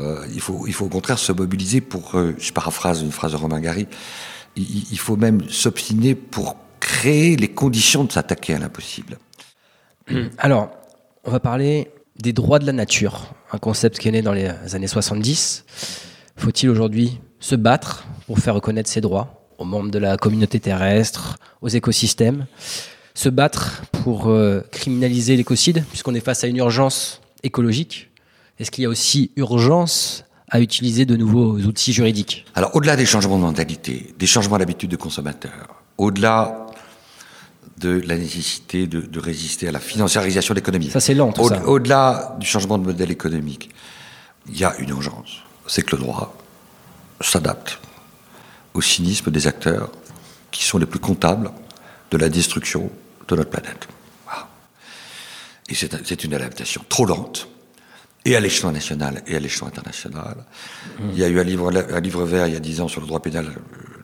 Euh, 0.00 0.26
il, 0.32 0.40
faut, 0.40 0.66
il 0.66 0.72
faut 0.72 0.86
au 0.86 0.90
contraire 0.90 1.18
se 1.18 1.32
mobiliser 1.32 1.80
pour, 1.80 2.12
je 2.38 2.52
paraphrase 2.52 3.02
une 3.02 3.10
phrase 3.10 3.32
de 3.32 3.36
Romain 3.36 3.60
Gary, 3.60 3.88
il, 4.56 4.98
faut 4.98 5.16
même 5.16 5.48
s'obstiner 5.48 6.14
pour 6.14 6.56
créer 6.80 7.36
les 7.36 7.48
conditions 7.48 8.04
de 8.04 8.12
s'attaquer 8.12 8.54
à 8.54 8.58
l'impossible. 8.58 9.18
Alors, 10.38 10.70
on 11.24 11.30
va 11.30 11.40
parler 11.40 11.90
des 12.16 12.32
droits 12.32 12.58
de 12.58 12.66
la 12.66 12.72
nature, 12.72 13.34
un 13.52 13.58
concept 13.58 13.98
qui 13.98 14.08
est 14.08 14.12
né 14.12 14.22
dans 14.22 14.32
les 14.32 14.50
années 14.74 14.88
70. 14.88 15.64
Faut-il 16.36 16.70
aujourd'hui 16.70 17.20
se 17.40 17.54
battre 17.54 18.06
pour 18.26 18.38
faire 18.38 18.54
reconnaître 18.54 18.90
ces 18.90 19.00
droits 19.00 19.46
aux 19.58 19.64
membres 19.64 19.90
de 19.90 19.98
la 19.98 20.16
communauté 20.16 20.60
terrestre, 20.60 21.38
aux 21.60 21.68
écosystèmes? 21.68 22.46
Se 23.14 23.28
battre 23.28 23.82
pour 24.04 24.28
euh, 24.28 24.60
criminaliser 24.70 25.36
l'écocide, 25.36 25.84
puisqu'on 25.88 26.14
est 26.14 26.20
face 26.20 26.44
à 26.44 26.46
une 26.46 26.56
urgence 26.56 27.20
écologique? 27.42 28.10
Est-ce 28.58 28.70
qu'il 28.70 28.82
y 28.82 28.86
a 28.86 28.90
aussi 28.90 29.30
urgence 29.36 30.24
à 30.50 30.60
utiliser 30.60 31.04
de 31.04 31.16
nouveaux 31.16 31.58
outils 31.58 31.92
juridiques 31.92 32.46
Alors, 32.54 32.74
au-delà 32.74 32.96
des 32.96 33.06
changements 33.06 33.36
de 33.36 33.42
mentalité, 33.42 34.14
des 34.18 34.26
changements 34.26 34.58
d'habitude 34.58 34.90
de 34.90 34.96
consommateurs, 34.96 35.82
au-delà 35.98 36.66
de 37.78 38.02
la 38.06 38.16
nécessité 38.16 38.86
de, 38.86 39.00
de, 39.00 39.20
résister 39.20 39.68
à 39.68 39.72
la 39.72 39.78
financiarisation 39.78 40.52
de 40.52 40.58
l'économie. 40.58 40.90
Ça, 40.90 41.00
c'est 41.00 41.14
lent, 41.14 41.32
tout 41.32 41.42
au, 41.42 41.48
ça. 41.48 41.64
Au-delà 41.66 42.36
du 42.40 42.46
changement 42.46 42.76
de 42.76 42.84
modèle 42.84 43.10
économique, 43.10 43.70
il 44.48 44.58
y 44.58 44.64
a 44.64 44.76
une 44.78 44.88
urgence. 44.88 45.42
C'est 45.66 45.82
que 45.82 45.94
le 45.94 46.02
droit 46.02 46.36
s'adapte 47.20 47.78
au 48.74 48.80
cynisme 48.80 49.30
des 49.30 49.46
acteurs 49.46 49.90
qui 50.50 50.64
sont 50.64 50.78
les 50.78 50.86
plus 50.86 50.98
comptables 50.98 51.50
de 52.10 52.16
la 52.16 52.28
destruction 52.28 52.90
de 53.28 53.36
notre 53.36 53.50
planète. 53.50 53.86
Voilà. 54.24 54.48
Et 55.68 55.74
c'est 55.74 56.24
une 56.24 56.34
adaptation 56.34 56.82
trop 56.88 57.04
lente, 57.04 57.48
et 58.24 58.36
à 58.36 58.40
l'échelon 58.40 58.72
national 58.72 59.22
et 59.26 59.36
à 59.36 59.40
l'échelon 59.40 59.68
international. 59.68 60.44
Mmh. 60.98 61.02
Il 61.12 61.18
y 61.18 61.24
a 61.24 61.28
eu 61.28 61.40
un 61.40 61.44
livre, 61.44 61.70
un 61.70 62.00
livre 62.00 62.24
vert 62.24 62.46
il 62.46 62.54
y 62.54 62.56
a 62.56 62.60
dix 62.60 62.80
ans 62.80 62.88
sur 62.88 63.00
le 63.00 63.06
droit 63.06 63.20
pénal 63.20 63.46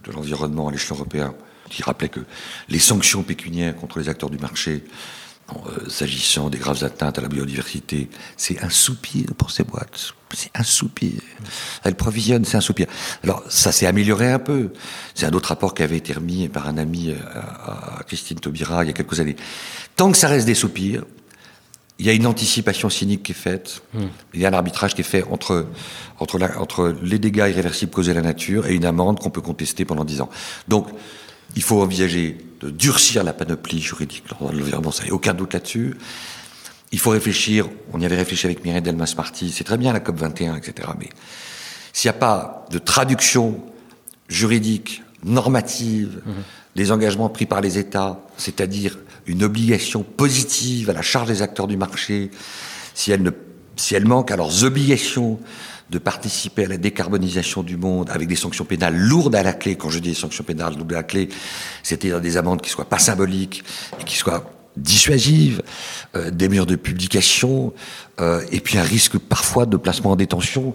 de 0.05 0.13
l'environnement 0.13 0.69
à 0.69 0.73
l'échelon 0.73 0.97
européen 0.97 1.35
qui 1.71 1.83
rappelait 1.83 2.09
que 2.09 2.21
les 2.69 2.79
sanctions 2.79 3.23
pécuniaires 3.23 3.77
contre 3.77 3.99
les 3.99 4.09
acteurs 4.09 4.31
du 4.31 4.39
marché, 4.39 4.85
euh, 5.51 5.89
s'agissant 5.91 6.49
des 6.49 6.59
graves 6.59 6.83
atteintes 6.85 7.19
à 7.19 7.23
la 7.23 7.29
biodiversité, 7.29 8.09
c'est 8.37 8.63
un 8.63 8.71
soupir 8.71 9.27
pour 9.37 9.51
ces 9.51 9.65
boîtes. 9.65 10.15
C'est 10.33 10.51
un 10.55 10.63
soupir. 10.63 11.21
Elles 11.85 11.95
provisionnent, 11.95 12.45
c'est 12.45 12.57
un 12.57 12.63
soupir. 12.63 12.87
Alors, 13.23 13.45
ça 13.49 13.71
s'est 13.71 13.87
amélioré 13.87 14.33
un 14.33 14.39
peu. 14.39 14.73
C'est 15.15 15.27
un 15.27 15.33
autre 15.33 15.51
rapport 15.51 15.75
qui 15.75 15.83
avait 15.83 15.99
été 15.99 16.13
remis 16.13 16.49
par 16.49 16.67
un 16.67 16.79
ami 16.79 17.13
à, 17.13 17.99
à 17.99 18.03
Christine 18.05 18.41
Taubira 18.41 18.85
il 18.85 18.89
y 18.89 18.91
a 18.91 18.95
quelques 18.95 19.21
années. 19.21 19.37
Tant 19.97 20.11
que 20.11 20.17
ça 20.17 20.29
reste 20.29 20.47
des 20.47 20.55
soupirs, 20.55 21.05
il 21.99 22.07
y 22.07 22.11
a 22.11 22.13
une 22.13 22.27
anticipation 22.27 22.91
cynique 22.91 23.23
qui 23.23 23.33
est 23.33 23.37
faite. 23.37 23.83
Mmh. 23.93 24.01
Il 24.35 24.41
y 24.41 24.47
a 24.47 24.49
un 24.49 24.53
arbitrage 24.53 24.95
qui 24.95 25.03
est 25.03 25.05
fait 25.05 25.25
entre, 25.25 25.69
entre, 26.19 26.39
la, 26.39 26.61
entre 26.61 26.95
les 27.03 27.19
dégâts 27.19 27.47
irréversibles 27.49 27.93
causés 27.93 28.11
à 28.11 28.15
la 28.15 28.23
nature 28.23 28.67
et 28.67 28.75
une 28.75 28.85
amende 28.85 29.21
qu'on 29.21 29.31
peut 29.31 29.41
contester 29.41 29.85
pendant 29.85 30.05
dix 30.05 30.21
ans. 30.21 30.29
Donc, 30.67 30.89
il 31.55 31.63
faut 31.63 31.81
envisager 31.81 32.39
de 32.61 32.71
durcir 32.71 33.23
la 33.23 33.33
panoplie 33.33 33.81
juridique 33.81 34.25
dans 34.29 34.51
l'environnement, 34.51 34.91
ça 34.91 35.05
n'y 35.05 35.11
a 35.11 35.15
aucun 35.15 35.35
doute 35.35 35.55
là-dessus. 35.55 35.95
Il 36.91 36.99
faut 36.99 37.11
réfléchir, 37.11 37.69
on 37.93 38.01
y 38.01 38.07
avait 38.07 38.17
réfléchi 38.17 38.47
avec 38.47 38.65
Mireille 38.65 38.83
Delmas-Marty, 38.83 39.51
c'est 39.51 39.65
très 39.65 39.77
bien 39.77 39.93
la 39.93 40.01
COP 40.01 40.17
21, 40.17 40.57
etc. 40.57 40.89
Mais 40.99 41.11
s'il 41.93 42.11
n'y 42.11 42.17
a 42.17 42.19
pas 42.19 42.67
de 42.71 42.79
traduction 42.79 43.61
juridique, 44.29 45.03
normative, 45.23 46.21
mmh. 46.25 46.31
des 46.77 46.93
engagements 46.93 47.29
pris 47.29 47.47
par 47.47 47.61
les 47.61 47.79
États, 47.79 48.21
c'est-à-dire 48.37 48.99
une 49.27 49.43
obligation 49.43 50.03
positive 50.03 50.91
à 50.91 50.93
la 50.93 51.03
charge 51.03 51.29
des 51.29 51.43
acteurs 51.43 51.67
du 51.67 51.77
marché, 51.77 52.31
si 52.95 53.11
elles, 53.11 53.23
ne, 53.23 53.31
si 53.77 53.99
manquent 54.01 54.31
à 54.31 54.37
leurs 54.37 54.65
obligations 54.65 55.41
de 55.91 55.99
participer 55.99 56.65
à 56.65 56.69
la 56.69 56.77
décarbonisation 56.77 57.63
du 57.63 57.77
monde 57.77 58.11
avec 58.11 58.27
des 58.29 58.37
sanctions 58.37 58.65
pénales 58.65 58.97
lourdes 58.97 59.35
à 59.35 59.43
la 59.43 59.53
clé. 59.53 59.77
Quand 59.77 59.91
je 59.91 59.99
dis 59.99 60.15
sanctions 60.15 60.45
pénales 60.45 60.77
lourdes 60.77 60.93
à 60.93 60.97
la 60.97 61.03
clé, 61.03 61.29
c'était 61.83 62.19
des 62.21 62.37
amendes 62.37 62.63
qui 62.63 62.71
soient 62.71 62.89
pas 62.89 62.99
symboliques 62.99 63.63
et 64.01 64.05
qui 64.05 64.17
soient 64.17 64.51
dissuasives, 64.77 65.63
euh, 66.17 66.31
des 66.31 66.49
murs 66.49 66.67
de 66.67 66.77
publication, 66.77 67.73
euh, 68.21 68.43
et 68.53 68.61
puis 68.61 68.79
un 68.79 68.83
risque 68.83 69.19
parfois 69.19 69.67
de 69.67 69.77
placement 69.77 70.13
en 70.13 70.17
détention 70.17 70.75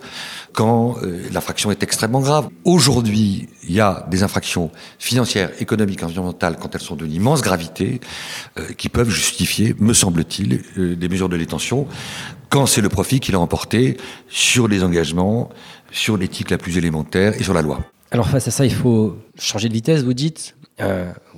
quand 0.54 0.98
euh, 1.04 1.22
l'infraction 1.32 1.72
est 1.72 1.84
extrêmement 1.84 2.22
grave. 2.22 2.50
Aujourd'hui, 2.64 3.48
il 3.64 3.72
y 3.72 3.80
a 3.80 4.06
des 4.10 4.24
infractions 4.24 4.72
financières, 4.98 5.52
économiques, 5.60 6.04
environnementales, 6.04 6.58
quand 6.60 6.74
elles 6.76 6.82
sont 6.82 6.96
d'une 6.96 7.12
immense 7.12 7.42
gravité, 7.42 8.02
euh, 8.58 8.74
qui 8.78 8.90
peuvent 8.90 9.10
justifier, 9.10 9.76
me 9.80 9.94
semble-t-il, 9.94 10.64
euh, 10.78 10.96
des 10.96 11.10
mesures 11.10 11.30
de 11.30 11.38
détention, 11.38 11.88
quand 12.50 12.66
c'est 12.66 12.82
le 12.82 12.90
profit 12.90 13.20
qui 13.20 13.32
l'a 13.32 13.40
emporté 13.40 13.98
sur 14.28 14.68
les 14.68 14.84
engagements, 14.84 15.50
sur 15.92 16.18
l'éthique 16.18 16.50
la 16.50 16.58
plus 16.58 16.78
élémentaire 16.78 17.40
et 17.40 17.44
sur 17.44 17.54
la 17.54 17.62
loi. 17.62 17.80
Alors 18.12 18.28
face 18.28 18.48
à 18.48 18.52
ça, 18.52 18.66
il 18.66 18.74
faut 18.74 19.18
changer 19.38 19.70
de 19.70 19.74
vitesse, 19.74 20.04
vous 20.04 20.14
dites. 20.14 20.56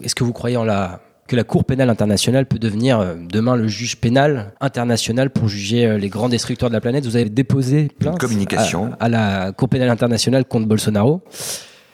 Est-ce 0.04 0.14
que 0.14 0.24
vous 0.24 0.34
croyez 0.34 0.56
en 0.56 0.64
la, 0.64 1.02
que 1.32 1.38
la 1.38 1.46
Cour 1.46 1.64
pénale 1.64 1.90
internationale 1.90 2.46
peut 2.46 2.60
devenir 2.60 3.00
euh, 3.00 3.16
demain 3.18 3.56
le 3.56 3.66
juge 3.70 3.96
pénal 3.96 4.52
international 4.60 5.30
pour 5.30 5.48
juger 5.48 5.86
euh, 5.86 5.98
les 5.98 6.10
grands 6.10 6.28
destructeurs 6.28 6.68
de 6.70 6.74
la 6.74 6.82
planète 6.82 7.06
Vous 7.06 7.16
avez 7.16 7.30
déposé 7.30 7.88
plainte 8.00 8.20
communication. 8.20 8.92
À, 9.00 9.06
à 9.06 9.10
la 9.10 9.52
Cour 9.54 9.70
pénale 9.70 9.90
internationale 9.90 10.44
contre 10.44 10.68
Bolsonaro. 10.68 11.22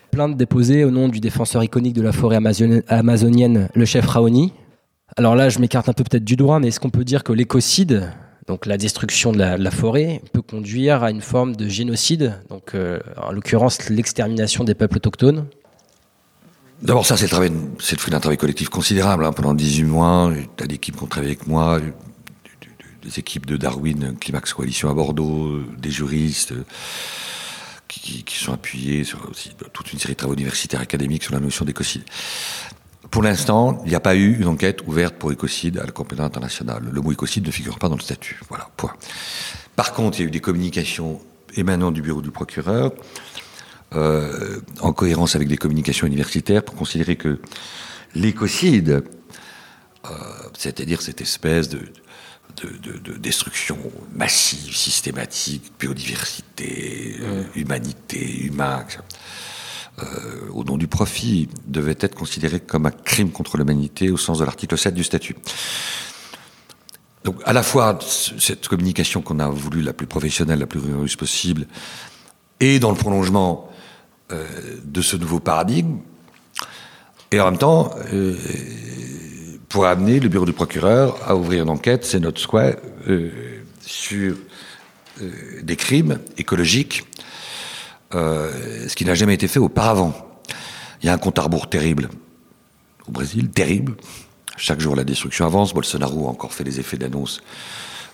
Plainte 0.10 0.38
déposée 0.38 0.84
au 0.86 0.90
nom 0.90 1.08
du 1.08 1.20
défenseur 1.20 1.64
iconique 1.64 1.94
de 1.94 2.02
la 2.02 2.14
forêt 2.14 2.38
amazoni- 2.38 2.82
amazonienne, 2.88 3.70
le 3.76 3.86
chef 3.86 4.08
Raoni. 4.08 4.54
Alors 5.18 5.36
là, 5.36 5.50
je 5.50 5.60
m'écarte 5.60 5.88
un 5.88 5.94
peu 5.94 6.04
peut-être 6.04 6.26
du 6.26 6.36
droit, 6.36 6.60
mais 6.60 6.70
est-ce 6.70 6.80
qu'on 6.80 6.90
peut 6.90 7.06
dire 7.06 7.24
que 7.24 7.32
l'écocide, 7.32 8.10
donc 8.48 8.66
la 8.66 8.78
destruction 8.78 9.32
de 9.34 9.38
la, 9.38 9.60
de 9.60 9.64
la 9.64 9.70
forêt, 9.72 10.22
peut 10.34 10.42
conduire 10.42 11.04
à 11.04 11.12
une 11.12 11.22
forme 11.22 11.56
de 11.56 11.68
génocide, 11.68 12.34
donc 12.50 12.74
euh, 12.74 12.98
en 13.22 13.32
l'occurrence 13.32 13.90
l'extermination 13.90 14.64
des 14.64 14.74
peuples 14.74 14.98
autochtones? 14.98 15.46
D'abord, 16.82 17.06
ça, 17.08 17.18
c'est 17.18 17.32
le, 17.32 17.98
fruit 17.98 18.12
d'un 18.12 18.20
travail 18.20 18.38
collectif 18.38 18.70
considérable. 18.70 19.26
hein. 19.26 19.34
Pendant 19.34 19.56
18 19.56 19.84
mois, 19.84 20.32
t'as 20.58 20.68
d'équipes 20.68 20.96
qui 20.96 21.04
ont 21.04 21.08
travaillé 21.08 21.34
avec 21.34 21.48
moi, 21.48 21.80
des 23.04 23.20
équipes 23.20 23.48
de 23.48 23.58
Darwin, 23.58 24.16
Climax 24.20 24.54
Coalition 24.54 24.90
à 24.90 24.94
Bordeaux, 24.94 25.62
des 25.78 25.90
juristes 25.90 26.52
euh, 26.52 26.64
qui, 27.88 28.24
sont 28.38 28.54
appuyés 28.54 29.04
sur 29.04 29.28
aussi 29.30 29.52
toute 29.74 29.92
une 29.92 29.98
série 29.98 30.14
de 30.14 30.18
travaux 30.18 30.34
universitaires 30.34 30.82
académiques 30.82 31.24
sur 31.24 31.34
la 31.34 31.40
notion 31.40 31.66
d'écocide. 31.66 32.04
Pour 33.10 33.24
l'instant, 33.24 33.82
il 33.86 33.90
n'y 33.90 33.96
a 33.96 34.00
pas 34.00 34.16
eu 34.16 34.38
une 34.40 34.48
enquête 34.48 34.82
ouverte 34.86 35.16
pour 35.16 35.32
écocide 35.32 35.80
à 35.80 35.86
la 35.86 35.92
pénale 35.92 36.28
internationale. 36.28 36.84
Le 36.92 37.02
mot 37.02 37.12
écocide 37.12 37.46
ne 37.46 37.52
figure 37.52 37.80
pas 37.80 37.90
dans 37.90 37.96
le 37.96 38.02
statut. 38.02 38.40
Voilà, 38.50 38.70
point. 38.78 38.94
Par 39.76 39.94
contre, 39.94 40.20
il 40.20 40.24
y 40.24 40.26
a 40.26 40.28
eu 40.28 40.32
des 40.32 40.42
communications 40.42 41.22
émanant 41.56 41.92
du 41.92 42.02
bureau 42.02 42.22
du 42.22 42.32
procureur, 42.32 42.92
euh, 43.96 44.60
en 44.82 44.94
cohérence 44.94 45.36
avec 45.36 45.48
des 45.48 45.58
communications 45.58 46.08
universitaires, 46.08 46.64
pour 46.64 46.76
considérer 46.76 47.16
que 47.16 47.40
l'écocide, 48.16 49.04
euh, 50.06 50.10
c'est-à-dire 50.58 51.02
cette 51.02 51.22
espèce 51.22 51.70
de, 51.70 51.80
de, 52.62 52.70
de- 52.92 52.98
de 53.00 53.14
destruction 53.18 53.78
massive, 54.16 54.76
systématique, 54.76 55.72
biodiversité, 55.80 57.16
euh, 57.22 57.44
humanité, 57.56 58.42
humain, 58.46 58.84
etc., 58.88 59.00
euh, 60.00 60.50
au 60.54 60.64
nom 60.64 60.78
du 60.78 60.88
profit, 60.88 61.50
devait 61.66 61.98
être 62.00 62.14
considéré 62.14 62.60
comme 62.60 62.86
un 62.86 62.92
crime 62.92 63.32
contre 63.32 63.58
l'humanité 63.58 64.12
au 64.12 64.18
sens 64.18 64.38
de 64.38 64.46
l'article 64.46 64.78
7 64.78 64.94
du 64.94 65.04
statut. 65.04 65.36
Donc, 67.24 67.42
à 67.46 67.52
la 67.52 67.64
fois, 67.64 67.98
cette 68.02 68.68
communication 68.68 69.22
qu'on 69.24 69.40
a 69.40 69.50
voulu 69.50 69.82
la 69.82 69.94
plus 69.94 70.06
professionnelle, 70.08 70.60
la 70.60 70.68
plus 70.68 70.80
rigoureuse 70.80 71.16
possible, 71.16 71.66
et 72.60 72.78
dans 72.80 72.92
le 72.92 72.96
prolongement 72.98 73.70
de 74.30 75.02
ce 75.02 75.16
nouveau 75.16 75.40
paradigme, 75.40 76.00
et 77.32 77.40
en 77.42 77.52
même 77.52 77.58
temps, 77.58 77.94
euh, 78.14 78.36
pour 79.70 79.86
amener 79.86 80.20
le 80.20 80.30
bureau 80.30 80.46
du 80.46 80.54
procureur 80.54 81.18
à 81.26 81.36
ouvrir 81.36 81.64
une 81.64 81.70
enquête, 81.70 82.06
c'est 82.06 82.20
notre 82.20 82.40
souhait, 82.40 82.78
euh, 83.08 83.30
sur 83.82 84.36
euh, 85.22 85.32
des 85.62 85.76
crimes 85.76 86.20
écologiques, 86.38 87.04
euh, 88.14 88.88
ce 88.88 88.96
qui 88.96 89.04
n'a 89.04 89.14
jamais 89.14 89.34
été 89.34 89.48
fait 89.48 89.60
auparavant. 89.60 90.14
Il 91.02 91.08
y 91.08 91.10
a 91.10 91.14
un 91.14 91.18
compte 91.18 91.38
à 91.38 91.42
rebours 91.42 91.70
terrible 91.70 92.10
au 93.08 93.12
Brésil, 93.12 93.50
terrible. 93.50 93.96
Chaque 94.56 94.80
jour, 94.80 94.96
la 94.96 95.04
destruction 95.04 95.46
avance. 95.46 95.74
Bolsonaro 95.74 96.28
a 96.28 96.32
encore 96.32 96.54
fait 96.54 96.64
des 96.64 96.80
effets 96.80 96.98
d'annonce 96.98 97.42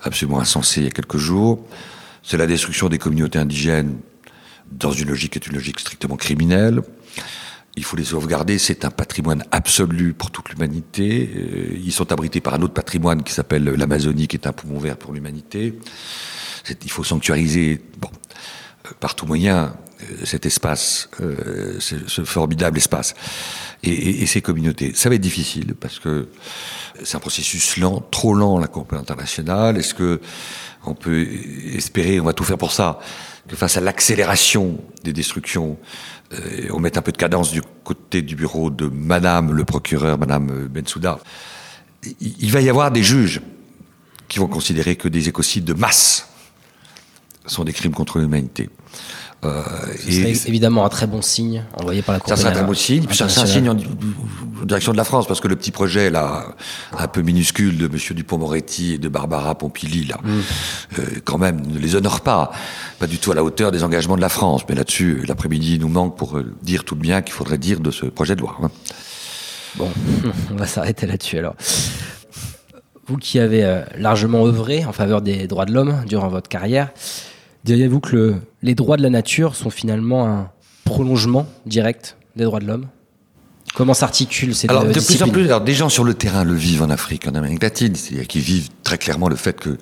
absolument 0.01 0.39
insensés 0.39 0.81
il 0.81 0.83
y 0.85 0.87
a 0.87 0.91
quelques 0.91 1.17
jours. 1.17 1.65
C'est 2.23 2.37
la 2.37 2.47
destruction 2.47 2.89
des 2.89 2.97
communautés 2.97 3.39
indigènes 3.39 3.97
dans 4.79 4.91
une 4.91 5.09
logique 5.09 5.33
qui 5.33 5.39
est 5.39 5.47
une 5.47 5.55
logique 5.55 5.79
strictement 5.79 6.17
criminelle. 6.17 6.81
Il 7.75 7.83
faut 7.83 7.97
les 7.97 8.03
sauvegarder, 8.03 8.59
c'est 8.59 8.85
un 8.85 8.91
patrimoine 8.91 9.43
absolu 9.51 10.13
pour 10.13 10.29
toute 10.29 10.49
l'humanité. 10.49 11.29
Euh, 11.35 11.79
Ils 11.83 11.91
sont 11.91 12.11
abrités 12.11 12.39
par 12.39 12.53
un 12.53 12.61
autre 12.61 12.73
patrimoine 12.73 13.23
qui 13.23 13.33
s'appelle 13.33 13.63
l'Amazonie, 13.63 14.27
qui 14.27 14.35
est 14.35 14.47
un 14.47 14.53
poumon 14.53 14.77
vert 14.77 14.97
pour 14.97 15.11
l'humanité. 15.13 15.79
Il 16.83 16.91
faut 16.91 17.03
sanctuariser, 17.03 17.81
bon, 17.97 18.09
euh, 18.85 18.91
par 18.99 19.15
tout 19.15 19.25
moyen, 19.25 19.75
euh, 20.01 20.25
cet 20.25 20.45
espace, 20.45 21.09
ce, 21.79 22.23
formidable 22.23 22.77
espace, 22.77 23.15
et, 23.81 24.25
ces 24.27 24.41
communautés. 24.41 24.93
Ça 24.93 25.09
va 25.09 25.15
être 25.15 25.21
difficile 25.21 25.73
parce 25.73 25.97
que 25.97 26.29
c'est 27.03 27.17
un 27.17 27.19
processus 27.19 27.77
lent, 27.77 28.01
trop 28.11 28.35
lent 28.35 28.59
la 28.59 28.67
Cour 28.67 28.85
internationale. 28.91 29.77
Est-ce 29.77 29.95
que 29.95 30.21
on 30.85 30.93
peut 30.93 31.25
espérer, 31.73 32.19
on 32.19 32.25
va 32.25 32.33
tout 32.33 32.43
faire 32.43 32.57
pour 32.57 32.71
ça, 32.71 32.99
que 33.47 33.55
face 33.55 33.77
à 33.77 33.81
l'accélération 33.81 34.79
des 35.03 35.13
destructions, 35.13 35.77
euh, 36.33 36.67
on 36.71 36.79
mette 36.79 36.97
un 36.97 37.01
peu 37.01 37.11
de 37.11 37.17
cadence 37.17 37.51
du 37.51 37.61
côté 37.83 38.21
du 38.21 38.35
bureau 38.35 38.69
de 38.69 38.87
Madame 38.87 39.51
le 39.51 39.65
procureur, 39.65 40.17
Madame 40.17 40.67
Bensouda. 40.67 41.19
Il, 42.03 42.35
il 42.39 42.51
va 42.51 42.61
y 42.61 42.69
avoir 42.69 42.91
des 42.91 43.03
juges 43.03 43.41
qui 44.27 44.39
vont 44.39 44.47
considérer 44.47 44.95
que 44.95 45.07
des 45.07 45.29
écocides 45.29 45.65
de 45.65 45.73
masse 45.73 46.32
sont 47.45 47.63
des 47.63 47.73
crimes 47.73 47.93
contre 47.93 48.19
l'humanité. 48.19 48.69
Euh, 49.43 49.61
Ce 49.97 50.11
serait 50.11 50.47
évidemment 50.47 50.85
un 50.85 50.89
très 50.89 51.05
bon 51.07 51.21
signe 51.21 51.63
envoyé 51.77 52.01
par 52.01 52.13
la 52.13 52.19
Cour 52.19 52.29
ça 52.29 52.37
serait 52.37 52.51
un 52.51 52.53
très 52.53 52.63
beau 52.63 52.73
signe. 52.73 53.05
C'est 53.11 53.23
un 53.23 53.45
signe 53.45 53.69
en, 53.69 53.75
direction 54.63 54.93
de 54.93 54.97
la 54.97 55.03
France, 55.03 55.27
parce 55.27 55.41
que 55.41 55.49
le 55.49 55.55
petit 55.57 55.71
projet 55.71 56.09
là, 56.09 56.45
un 56.97 57.07
peu 57.07 57.21
minuscule 57.21 57.77
de 57.77 57.87
Monsieur 57.89 58.15
Dupont-Moretti 58.15 58.93
et 58.93 58.97
de 58.97 59.09
Barbara 59.09 59.55
Pompili 59.55 60.05
là, 60.05 60.17
euh, 60.97 61.03
quand 61.25 61.37
même, 61.37 61.61
ne 61.67 61.77
les 61.77 61.95
honore 61.95 62.21
pas, 62.21 62.51
pas 62.99 63.07
du 63.07 63.17
tout 63.17 63.31
à 63.31 63.35
la 63.35 63.43
hauteur 63.43 63.71
des 63.71 63.83
engagements 63.83 64.15
de 64.15 64.21
la 64.21 64.29
France. 64.29 64.61
Mais 64.69 64.75
là-dessus, 64.75 65.23
l'après-midi 65.27 65.79
nous 65.79 65.89
manque 65.89 66.15
pour 66.17 66.37
euh, 66.37 66.53
dire 66.61 66.85
tout 66.85 66.95
le 66.95 67.01
bien 67.01 67.21
qu'il 67.21 67.33
faudrait 67.33 67.57
dire 67.57 67.81
de 67.81 67.91
ce 67.91 68.05
projet 68.05 68.35
de 68.35 68.41
loi. 68.41 68.55
hein. 68.63 68.71
Bon, 69.75 69.89
on 70.51 70.55
va 70.55 70.67
s'arrêter 70.67 71.05
là-dessus 71.05 71.39
alors. 71.39 71.55
Vous 73.07 73.17
qui 73.17 73.39
avez 73.39 73.65
euh, 73.65 73.83
largement 73.97 74.45
œuvré 74.45 74.85
en 74.85 74.93
faveur 74.93 75.21
des 75.21 75.47
droits 75.47 75.65
de 75.65 75.73
l'homme 75.73 76.05
durant 76.07 76.29
votre 76.29 76.47
carrière, 76.47 76.91
diriez-vous 77.63 77.99
que 77.99 78.15
le- 78.15 78.35
les 78.61 78.75
droits 78.75 78.97
de 78.97 79.03
la 79.03 79.09
nature 79.09 79.55
sont 79.55 79.69
finalement 79.69 80.27
un 80.27 80.49
prolongement 80.85 81.47
direct 81.65 82.17
des 82.35 82.43
droits 82.43 82.59
de 82.59 82.65
l'homme? 82.67 82.87
Comment 83.75 83.93
s'articulent 83.93 84.53
ces 84.53 84.69
Alors, 84.69 84.85
de 84.85 84.93
plus 84.99 85.23
en 85.23 85.29
plus, 85.29 85.45
alors, 85.45 85.61
des 85.61 85.73
gens 85.73 85.89
sur 85.89 86.03
le 86.03 86.13
terrain 86.13 86.43
le 86.43 86.53
vivent 86.53 86.83
en 86.83 86.89
Afrique, 86.91 87.27
en 87.27 87.33
Amérique 87.33 87.63
latine, 87.63 87.95
c'est-à-dire 87.95 88.27
qu'ils 88.27 88.41
vivent 88.41 88.69
très 88.83 88.97
clairement 88.99 89.29
le 89.29 89.35
fait 89.35 89.59
que 89.59 89.77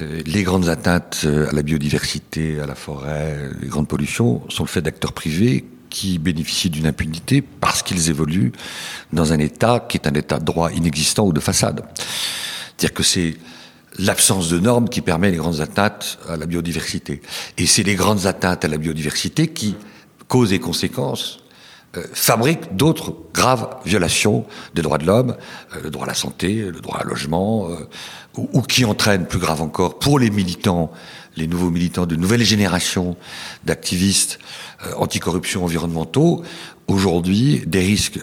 euh, 0.00 0.22
les 0.26 0.42
grandes 0.42 0.68
atteintes 0.68 1.20
euh, 1.24 1.48
à 1.48 1.52
la 1.52 1.62
biodiversité, 1.62 2.58
à 2.60 2.66
la 2.66 2.74
forêt, 2.74 3.36
euh, 3.38 3.52
les 3.60 3.68
grandes 3.68 3.86
pollutions 3.88 4.42
sont 4.48 4.64
le 4.64 4.68
fait 4.68 4.82
d'acteurs 4.82 5.12
privés 5.12 5.64
qui 5.90 6.18
bénéficient 6.18 6.70
d'une 6.70 6.86
impunité 6.86 7.40
parce 7.40 7.82
qu'ils 7.82 8.10
évoluent 8.10 8.52
dans 9.12 9.32
un 9.32 9.38
État 9.38 9.84
qui 9.88 9.96
est 9.96 10.06
un 10.08 10.14
État 10.14 10.38
de 10.38 10.44
droit 10.44 10.70
inexistant 10.72 11.24
ou 11.26 11.32
de 11.32 11.40
façade. 11.40 11.84
C'est-à-dire 12.76 12.94
que 12.94 13.02
c'est 13.02 13.36
l'absence 13.98 14.48
de 14.48 14.58
normes 14.58 14.88
qui 14.88 15.00
permet 15.00 15.30
les 15.30 15.36
grandes 15.36 15.60
atteintes 15.60 16.18
à 16.28 16.36
la 16.36 16.46
biodiversité. 16.46 17.20
Et 17.56 17.66
c'est 17.66 17.82
les 17.82 17.94
grandes 17.94 18.26
atteintes 18.26 18.64
à 18.64 18.68
la 18.68 18.78
biodiversité 18.78 19.48
qui, 19.48 19.76
cause 20.28 20.52
et 20.52 20.58
conséquences, 20.58 21.40
euh, 21.96 22.04
fabriquent 22.12 22.76
d'autres 22.76 23.16
graves 23.32 23.68
violations 23.84 24.44
des 24.74 24.82
droits 24.82 24.98
de 24.98 25.06
l'homme, 25.06 25.36
euh, 25.74 25.80
le 25.84 25.90
droit 25.90 26.04
à 26.04 26.08
la 26.08 26.14
santé, 26.14 26.56
le 26.56 26.80
droit 26.80 26.98
à 26.98 27.04
logement, 27.04 27.70
euh, 27.70 27.76
ou, 28.36 28.60
qui 28.62 28.84
entraînent, 28.84 29.26
plus 29.26 29.38
grave 29.38 29.62
encore, 29.62 29.98
pour 29.98 30.18
les 30.18 30.30
militants, 30.30 30.92
les 31.36 31.46
nouveaux 31.46 31.70
militants 31.70 32.06
de 32.06 32.14
nouvelles 32.14 32.44
générations 32.44 33.16
d'activistes 33.64 34.38
euh, 34.86 34.92
anticorruption 34.96 35.64
environnementaux, 35.64 36.42
aujourd'hui 36.88 37.62
des 37.66 37.80
risques 37.80 38.18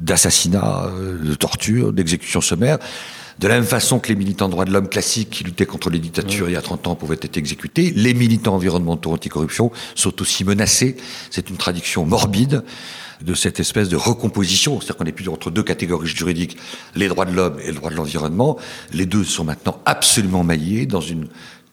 d'assassinat, 0.00 0.90
de 1.22 1.34
torture, 1.34 1.92
d'exécution 1.92 2.40
sommaire. 2.40 2.78
De 3.38 3.46
la 3.46 3.54
même 3.54 3.64
façon 3.64 4.00
que 4.00 4.08
les 4.08 4.16
militants 4.16 4.48
droits 4.48 4.64
de 4.64 4.72
l'homme 4.72 4.88
classiques 4.88 5.30
qui 5.30 5.44
luttaient 5.44 5.66
contre 5.66 5.90
les 5.90 6.00
dictatures 6.00 6.48
il 6.48 6.54
y 6.54 6.56
a 6.56 6.62
30 6.62 6.88
ans 6.88 6.94
pouvaient 6.96 7.18
être 7.22 7.36
exécutés, 7.36 7.92
les 7.94 8.12
militants 8.12 8.56
environnementaux 8.56 9.12
anticorruption 9.12 9.70
sont 9.94 10.20
aussi 10.20 10.44
menacés. 10.44 10.96
C'est 11.30 11.48
une 11.48 11.56
traduction 11.56 12.04
morbide 12.04 12.64
de 13.20 13.34
cette 13.34 13.60
espèce 13.60 13.88
de 13.88 13.96
recomposition, 13.96 14.80
c'est-à-dire 14.80 14.96
qu'on 14.96 15.04
est 15.06 15.12
plus 15.12 15.28
entre 15.28 15.50
deux 15.50 15.62
catégories 15.62 16.08
juridiques, 16.08 16.56
les 16.96 17.08
droits 17.08 17.24
de 17.24 17.32
l'homme 17.32 17.58
et 17.62 17.68
le 17.68 17.74
droit 17.74 17.90
de 17.90 17.96
l'environnement. 17.96 18.56
Les 18.92 19.06
deux 19.06 19.24
sont 19.24 19.44
maintenant 19.44 19.80
absolument 19.86 20.42
maillés 20.42 20.86
dans 20.86 21.00
une 21.00 21.28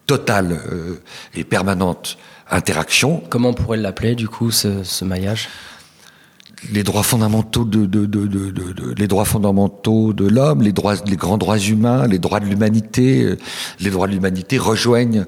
totale 0.06 0.60
euh, 0.72 1.02
et 1.34 1.44
permanente 1.44 2.18
interaction. 2.50 3.24
Comment 3.30 3.50
on 3.50 3.54
pourrait 3.54 3.78
l'appeler 3.78 4.14
du 4.14 4.28
coup 4.28 4.52
ce, 4.52 4.84
ce 4.84 5.04
maillage? 5.04 5.50
Les 6.72 6.84
droits 6.84 7.04
fondamentaux 7.04 7.66
de, 7.66 7.86
de, 7.86 8.06
de, 8.06 8.26
de, 8.28 8.52
de- 8.52 8.72
de- 8.74 8.94
les 8.98 9.08
droits 9.08 9.26
fondamentaux 9.26 10.14
de 10.14 10.28
l'homme, 10.28 10.62
les 10.62 10.72
droits, 10.72 10.96
les 11.06 11.16
grands 11.16 11.38
droits 11.38 11.58
humains, 11.60 12.08
les 12.08 12.20
droits 12.20 12.40
de 12.40 12.46
l'humanité, 12.46 13.24
euh, 13.24 13.38
les 13.80 13.90
droits 13.90 14.08
de 14.08 14.14
l'humanité 14.14 14.58
rejoignent 14.58 15.26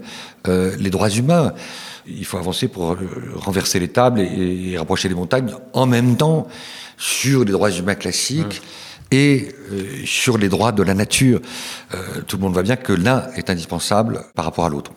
euh, 0.47 0.75
les 0.79 0.89
droits 0.89 1.09
humains. 1.09 1.53
Il 2.07 2.25
faut 2.25 2.37
avancer 2.37 2.67
pour 2.67 2.93
euh, 2.93 2.97
renverser 3.35 3.79
les 3.79 3.89
tables 3.89 4.21
et, 4.21 4.71
et 4.71 4.77
rapprocher 4.77 5.09
les 5.09 5.15
montagnes 5.15 5.51
en 5.73 5.85
même 5.85 6.15
temps 6.17 6.47
sur 6.97 7.43
les 7.45 7.51
droits 7.51 7.71
humains 7.71 7.95
classiques 7.95 8.61
et 9.11 9.49
euh, 9.71 9.83
sur 10.05 10.37
les 10.37 10.49
droits 10.49 10.71
de 10.71 10.83
la 10.83 10.93
nature. 10.93 11.39
Euh, 11.93 11.97
tout 12.25 12.37
le 12.37 12.43
monde 12.43 12.53
voit 12.53 12.63
bien 12.63 12.75
que 12.77 12.93
l'un 12.93 13.27
est 13.35 13.49
indispensable 13.49 14.23
par 14.35 14.45
rapport 14.45 14.65
à 14.65 14.69
l'autre. 14.69 14.91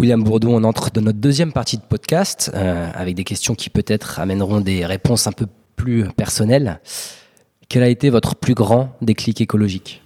William 0.00 0.22
Bourdon, 0.24 0.54
on 0.56 0.64
entre 0.64 0.90
dans 0.90 1.02
notre 1.02 1.18
deuxième 1.18 1.52
partie 1.52 1.76
de 1.76 1.82
podcast 1.82 2.50
euh, 2.54 2.90
avec 2.94 3.14
des 3.14 3.24
questions 3.24 3.54
qui 3.54 3.68
peut-être 3.68 4.18
amèneront 4.18 4.62
des 4.62 4.86
réponses 4.86 5.26
un 5.26 5.32
peu 5.32 5.46
plus 5.76 6.06
personnelles. 6.16 6.80
Quel 7.68 7.82
a 7.82 7.88
été 7.88 8.08
votre 8.08 8.34
plus 8.34 8.54
grand 8.54 8.96
déclic 9.02 9.42
écologique? 9.42 10.02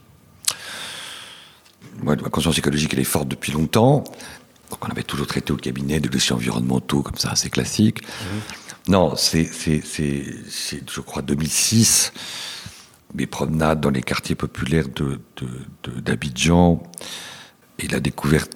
Moi, 2.03 2.17
ma 2.17 2.29
conscience 2.29 2.59
écologique, 2.59 2.93
elle 2.93 2.99
est 2.99 3.05
forte 3.05 3.29
depuis 3.29 3.53
longtemps. 3.53 4.03
Donc 4.71 4.85
on 4.85 4.89
avait 4.89 5.05
toujours 5.05 5.29
traité 5.29 5.53
au 5.53 5.57
cabinet 5.57 6.01
de 6.01 6.09
dossiers 6.09 6.35
environnementaux, 6.35 7.03
comme 7.03 7.17
ça, 7.17 7.31
assez 7.31 7.49
classique. 7.49 7.99
Non, 8.89 9.15
c'est, 9.15 9.49
je 9.49 11.01
crois, 11.03 11.23
2006, 11.23 12.13
mes 13.15 13.27
promenades 13.27 13.81
dans 13.81 13.91
les 13.91 14.03
quartiers 14.03 14.35
populaires 14.35 14.89
de, 14.89 15.21
de, 15.37 15.47
de- 15.85 16.01
d'Abidjan 16.01 16.83
et 17.79 17.87
la 17.87 18.01
découverte 18.01 18.51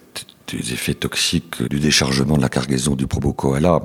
des 0.56 0.72
effets 0.72 0.94
toxiques 0.94 1.62
du 1.62 1.80
déchargement 1.80 2.36
de 2.36 2.42
la 2.42 2.48
cargaison 2.48 2.94
du 2.94 3.06
Probo 3.06 3.32
Koala, 3.32 3.80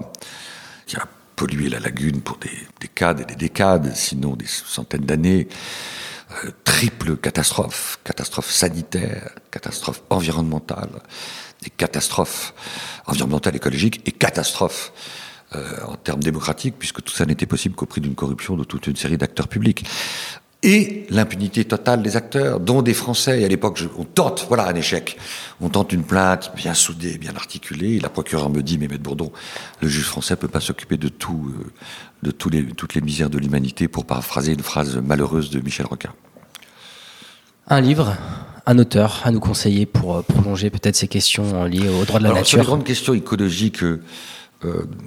qui 0.86 0.95
a 0.95 1.08
pollué 1.36 1.69
la 1.69 1.80
lagune 1.80 2.21
pour 2.21 2.38
des 2.38 2.52
décades 2.80 3.21
et 3.21 3.26
des 3.26 3.36
décades, 3.36 3.93
sinon 3.95 4.36
des 4.36 4.47
centaines 4.47 5.06
d'années. 5.06 5.47
Euh, 6.43 6.52
triple 6.63 7.17
catastrophe, 7.17 7.99
catastrophe 8.04 8.49
sanitaire, 8.49 9.36
catastrophe 9.52 10.02
environnementale, 10.10 10.89
des 11.62 11.69
catastrophes 11.69 12.54
environnementales, 13.06 13.56
écologiques 13.56 14.02
et 14.06 14.12
catastrophes 14.12 14.91
euh, 15.56 15.62
en 15.86 15.95
termes 15.95 16.23
démocratiques, 16.23 16.76
puisque 16.80 17.04
tout 17.04 17.13
ça 17.13 17.26
n'était 17.26 17.45
possible 17.45 17.76
qu'au 17.76 17.86
prix 17.86 18.02
d'une 18.02 18.15
corruption 18.15 18.56
de 18.58 18.63
toute 18.63 18.88
une 18.88 18.95
série 18.95 19.17
d'acteurs 19.17 19.47
publics. 19.47 19.86
Et 20.65 21.06
l'impunité 21.10 21.65
totale 21.65 22.02
des 22.02 22.15
acteurs, 22.15 22.60
dont 22.60 22.82
des 22.82 22.93
Français. 22.93 23.41
Et 23.41 23.45
à 23.45 23.47
l'époque, 23.49 23.84
on 23.97 24.06
tente, 24.06 24.45
voilà 24.47 24.67
un 24.67 24.76
échec. 24.76 25.17
On 25.60 25.69
tente 25.69 25.91
une 25.91 26.04
plainte 26.04 26.54
bien 26.56 26.73
soudée, 26.73 27.17
bien 27.17 27.36
articulée. 27.36 27.95
Et 27.95 27.99
la 27.99 28.10
procureure 28.10 28.49
me 28.49 28.63
dit, 28.63 28.78
mais 28.78 28.88
Maître 28.88 29.04
Bourdon, 29.04 29.32
le 29.82 29.88
juge 29.89 30.06
français 30.06 30.38
peut 30.38 30.47
pas 30.47 30.62
s'occuper 30.62 30.95
de 30.97 31.10
tout, 31.10 31.54
euh, 31.54 31.71
de 32.23 32.32
tous 32.32 32.49
les, 32.49 32.63
toutes 32.65 32.95
les 32.95 33.02
misères 33.02 33.30
de 33.30 33.38
l'humanité, 33.38 33.89
pour 33.89 34.06
paraphraser 34.06 34.54
une 34.54 34.62
phrase 34.62 34.95
malheureuse 34.97 35.49
de 35.49 35.60
Michel 35.60 35.86
Rocard. 35.86 36.15
Un 37.67 37.82
livre, 37.82 38.15
un 38.65 38.78
auteur 38.78 39.21
à 39.23 39.32
nous 39.32 39.39
conseiller 39.39 39.86
pour 39.86 40.17
euh, 40.17 40.21
prolonger 40.21 40.69
peut-être 40.69 40.95
ces 40.95 41.08
questions 41.08 41.45
euh, 41.56 41.67
liées 41.67 41.89
aux 41.89 42.06
droits 42.06 42.19
de 42.19 42.23
la 42.23 42.32
Alors, 42.32 42.45
sur 42.45 42.58
les 42.58 42.62
nature 42.62 42.76
grandes 42.76 42.86
questions 42.86 43.13
écologiques, 43.13 43.84
euh, 43.84 44.02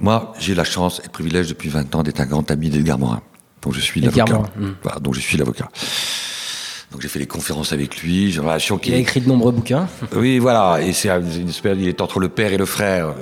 moi, 0.01 0.33
j'ai 0.38 0.55
la 0.55 0.64
chance 0.64 1.01
et 1.01 1.05
le 1.05 1.11
privilège 1.11 1.49
depuis 1.49 1.69
20 1.69 1.95
ans 1.95 2.03
d'être 2.03 2.21
un 2.21 2.27
grand 2.27 2.51
ami 2.51 2.71
d'Edgar 2.71 2.99
Morin, 2.99 3.23
dont 3.62 3.73
je 3.73 3.81
suis 3.81 4.01
l'avocat. 4.01 4.25
Morin, 4.33 4.51
hmm. 4.59 4.75
Voilà, 4.83 4.99
dont 5.01 5.12
je 5.12 5.21
suis 5.21 5.37
l'avocat. 5.38 5.69
Donc 6.92 7.03
j'ai 7.03 7.09
fait 7.09 7.19
des 7.19 7.27
conférences 7.27 7.73
avec 7.73 8.01
lui, 8.01 8.31
j'ai 8.31 8.40
relation 8.40 8.79
Il 8.85 8.95
a 8.95 8.99
écrit 8.99 9.21
de 9.21 9.29
nombreux 9.29 9.53
bouquins. 9.53 9.88
Oui, 10.14 10.38
voilà, 10.38 10.81
et 10.81 10.92
c'est 10.92 11.11
un- 11.11 11.21
une 11.21 11.49
espèce, 11.49 11.77
il 11.79 11.88
est 11.88 12.01
entre 12.01 12.21
le 12.21 12.29
père 12.29 12.53
et 12.53 12.57
le 12.59 12.66
frère. 12.66 13.09
Euh, 13.09 13.14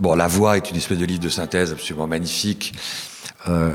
Bon, 0.00 0.14
La 0.14 0.26
Voix 0.26 0.56
est 0.56 0.70
une 0.70 0.76
espèce 0.76 0.98
de 0.98 1.04
livre 1.04 1.20
de 1.20 1.28
synthèse 1.28 1.70
absolument 1.70 2.06
magnifique, 2.06 2.72
euh, 3.48 3.70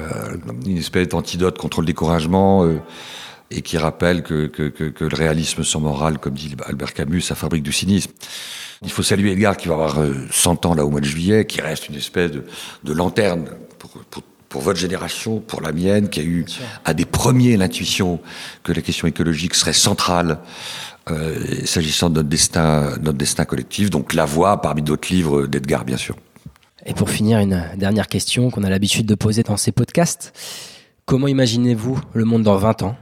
une 0.65 0.77
espèce 0.77 1.07
d'antidote 1.09 1.57
contre 1.57 1.79
le 1.81 1.85
découragement, 1.87 2.65
euh, 2.65 2.79
et 3.51 3.61
qui 3.61 3.77
rappelle 3.77 4.23
que, 4.23 4.47
que, 4.47 4.63
que, 4.69 4.85
que 4.85 5.05
le 5.05 5.15
réalisme 5.15 5.63
sans 5.63 5.79
morale, 5.79 6.17
comme 6.17 6.33
dit 6.33 6.55
Albert 6.65 6.93
Camus, 6.93 7.21
ça 7.21 7.35
fabrique 7.35 7.63
du 7.63 7.71
cynisme. 7.71 8.11
Il 8.83 8.91
faut 8.91 9.03
saluer 9.03 9.31
Edgar 9.31 9.55
qui 9.55 9.67
va 9.69 9.75
avoir 9.75 9.99
euh, 10.01 10.13
100 10.31 10.65
ans 10.65 10.73
là 10.73 10.83
au 10.83 10.89
mois 10.89 10.99
de 10.99 11.05
juillet, 11.05 11.45
qui 11.45 11.61
reste 11.61 11.87
une 11.87 11.95
espèce 11.95 12.31
de, 12.31 12.43
de 12.83 12.93
lanterne 12.93 13.45
pour, 13.79 13.91
pour, 14.09 14.23
pour 14.57 14.63
votre 14.63 14.79
génération, 14.79 15.39
pour 15.39 15.61
la 15.61 15.71
mienne, 15.71 16.09
qui 16.09 16.19
a 16.19 16.23
eu 16.23 16.43
à 16.83 16.95
des 16.95 17.05
premiers 17.05 17.57
l'intuition 17.57 18.19
que 18.63 18.71
la 18.71 18.81
question 18.81 19.07
écologique 19.07 19.53
serait 19.53 19.71
centrale 19.71 20.39
euh, 21.11 21.63
s'agissant 21.63 22.09
de 22.09 22.15
notre 22.15 22.29
destin, 22.29 22.97
notre 23.03 23.19
destin 23.19 23.45
collectif. 23.45 23.91
Donc 23.91 24.15
La 24.15 24.25
Voix, 24.25 24.59
parmi 24.59 24.81
d'autres 24.81 25.13
livres 25.13 25.45
d'Edgar, 25.45 25.85
bien 25.85 25.97
sûr. 25.97 26.15
Et 26.87 26.95
pour 26.95 27.11
finir, 27.11 27.37
une 27.37 27.63
dernière 27.77 28.07
question 28.07 28.49
qu'on 28.49 28.63
a 28.63 28.69
l'habitude 28.71 29.05
de 29.05 29.13
poser 29.13 29.43
dans 29.43 29.57
ces 29.57 29.71
podcasts. 29.71 30.33
Comment 31.05 31.27
imaginez-vous 31.27 31.99
le 32.13 32.25
monde 32.25 32.41
dans 32.41 32.57
20 32.57 32.81
ans 32.81 32.95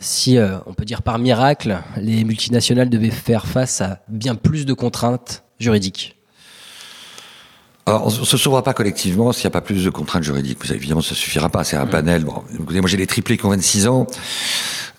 si, 0.00 0.36
euh, 0.36 0.58
on 0.66 0.74
peut 0.74 0.84
dire 0.84 1.00
par 1.00 1.18
miracle, 1.18 1.78
les 1.96 2.22
multinationales 2.22 2.90
devaient 2.90 3.08
faire 3.08 3.46
face 3.46 3.80
à 3.80 4.00
bien 4.08 4.34
plus 4.34 4.66
de 4.66 4.74
contraintes 4.74 5.42
juridiques? 5.58 6.17
Alors, 7.88 8.06
on 8.06 8.20
ne 8.20 8.24
se 8.24 8.36
sauvera 8.36 8.62
pas 8.62 8.74
collectivement 8.74 9.32
s'il 9.32 9.44
n'y 9.44 9.48
a 9.48 9.50
pas 9.50 9.60
plus 9.60 9.84
de 9.84 9.90
contraintes 9.90 10.22
juridiques. 10.22 10.58
Mais 10.68 10.76
évidemment, 10.76 11.00
ça 11.02 11.14
suffira 11.14 11.48
pas. 11.48 11.64
C'est 11.64 11.76
un 11.76 11.86
panel. 11.86 12.24
Bon, 12.24 12.42
écoutez, 12.54 12.80
moi, 12.80 12.88
j'ai 12.88 12.96
des 12.96 13.06
triplés 13.06 13.36
qui 13.38 13.46
ont 13.46 13.50
26 13.50 13.86
ans, 13.88 14.06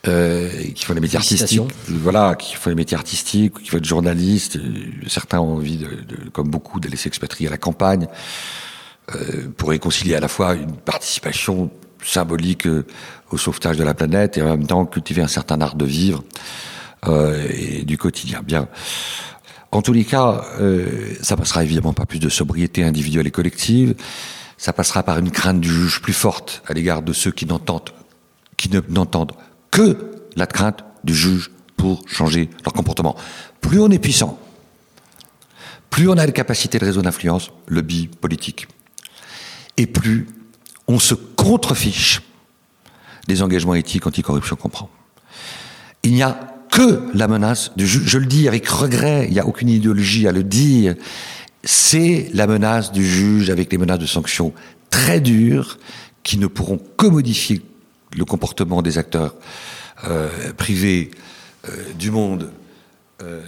euh, 0.07 0.49
qui 0.75 0.85
font 0.85 0.93
des 0.93 0.99
métiers 1.01 1.17
artistiques. 1.17 1.49
Voilà, 1.87 2.35
qui 2.35 2.55
font 2.55 2.69
des 2.69 2.75
métiers 2.75 2.97
artistiques, 2.97 3.61
qui 3.63 3.69
veulent 3.69 3.79
être 3.79 3.85
journalistes. 3.85 4.57
Certains 5.07 5.39
ont 5.39 5.55
envie, 5.55 5.77
de, 5.77 5.85
de- 5.87 6.29
comme 6.31 6.49
beaucoup, 6.49 6.79
d'aller 6.79 6.97
s'expatrier 6.97 7.47
à 7.47 7.51
la 7.51 7.57
campagne 7.57 8.07
euh, 9.15 9.47
pour 9.57 9.69
réconcilier 9.69 10.15
à 10.15 10.19
la 10.19 10.27
fois 10.27 10.53
une 10.55 10.75
participation 10.75 11.71
symbolique 12.03 12.65
euh, 12.67 12.85
au 13.31 13.37
sauvetage 13.37 13.77
de 13.77 13.83
la 13.83 13.93
planète 13.93 14.37
et 14.37 14.41
en 14.41 14.45
même 14.49 14.65
temps 14.67 14.85
cultiver 14.85 15.21
un 15.21 15.27
certain 15.27 15.59
art 15.61 15.75
de 15.75 15.85
vivre 15.85 16.23
euh, 17.07 17.45
et 17.51 17.83
du 17.83 17.97
quotidien. 17.97 18.41
Bien. 18.43 18.67
En 19.71 19.81
tous 19.81 19.93
les 19.93 20.03
cas, 20.03 20.43
euh, 20.59 21.13
ça 21.21 21.37
passera 21.37 21.63
évidemment 21.63 21.93
par 21.93 22.07
plus 22.07 22.19
de 22.19 22.29
sobriété 22.29 22.83
individuelle 22.83 23.27
et 23.27 23.31
collective. 23.31 23.95
Ça 24.57 24.73
passera 24.73 25.03
par 25.03 25.19
une 25.19 25.31
crainte 25.31 25.61
du 25.61 25.69
juge 25.69 26.01
plus 26.01 26.13
forte 26.13 26.63
à 26.67 26.73
l'égard 26.73 27.01
de 27.01 27.13
ceux 27.13 27.31
qui 27.31 27.45
n'entendent, 27.45 27.91
qui 28.57 28.69
ne 28.69 28.81
n'entendent 28.89 29.33
que 29.71 30.25
la 30.35 30.47
crainte 30.47 30.83
du 31.03 31.13
juge 31.13 31.51
pour 31.77 32.03
changer 32.07 32.49
leur 32.65 32.73
comportement. 32.73 33.15
Plus 33.61 33.79
on 33.79 33.89
est 33.89 33.99
puissant, 33.99 34.39
plus 35.89 36.09
on 36.09 36.17
a 36.17 36.25
les 36.25 36.33
capacités 36.33 36.79
de 36.79 36.85
réseau 36.85 37.01
d'influence, 37.01 37.51
lobby 37.67 38.07
politique, 38.07 38.67
et 39.77 39.85
plus 39.85 40.27
on 40.87 40.99
se 40.99 41.13
contrefiche 41.13 42.21
des 43.27 43.43
engagements 43.43 43.75
éthiques 43.75 44.07
anticorruption 44.07 44.55
qu'on 44.55 44.69
prend. 44.69 44.89
Il 46.03 46.13
n'y 46.13 46.23
a 46.23 46.58
que 46.79 47.01
la 47.13 47.27
menace 47.27 47.71
du 47.75 47.85
juge. 47.85 48.03
Je 48.05 48.17
le 48.17 48.25
dis 48.25 48.47
avec 48.47 48.65
regret, 48.69 49.25
il 49.27 49.33
n'y 49.33 49.39
a 49.39 49.45
aucune 49.45 49.67
idéologie 49.67 50.29
à 50.29 50.31
le 50.31 50.43
dire. 50.43 50.95
C'est 51.61 52.29
la 52.33 52.47
menace 52.47 52.93
du 52.93 53.05
juge 53.05 53.49
avec 53.49 53.69
les 53.73 53.77
menaces 53.77 53.99
de 53.99 54.05
sanctions 54.05 54.53
très 54.89 55.19
dures 55.19 55.77
qui 56.23 56.37
ne 56.37 56.47
pourront 56.47 56.79
que 56.97 57.05
modifier 57.05 57.61
le 58.15 58.23
comportement 58.23 58.81
des 58.81 58.97
acteurs 58.97 59.35
euh, 60.05 60.29
privés 60.53 61.11
euh, 61.67 61.93
du 61.97 62.11
monde 62.11 62.49
euh, 63.21 63.41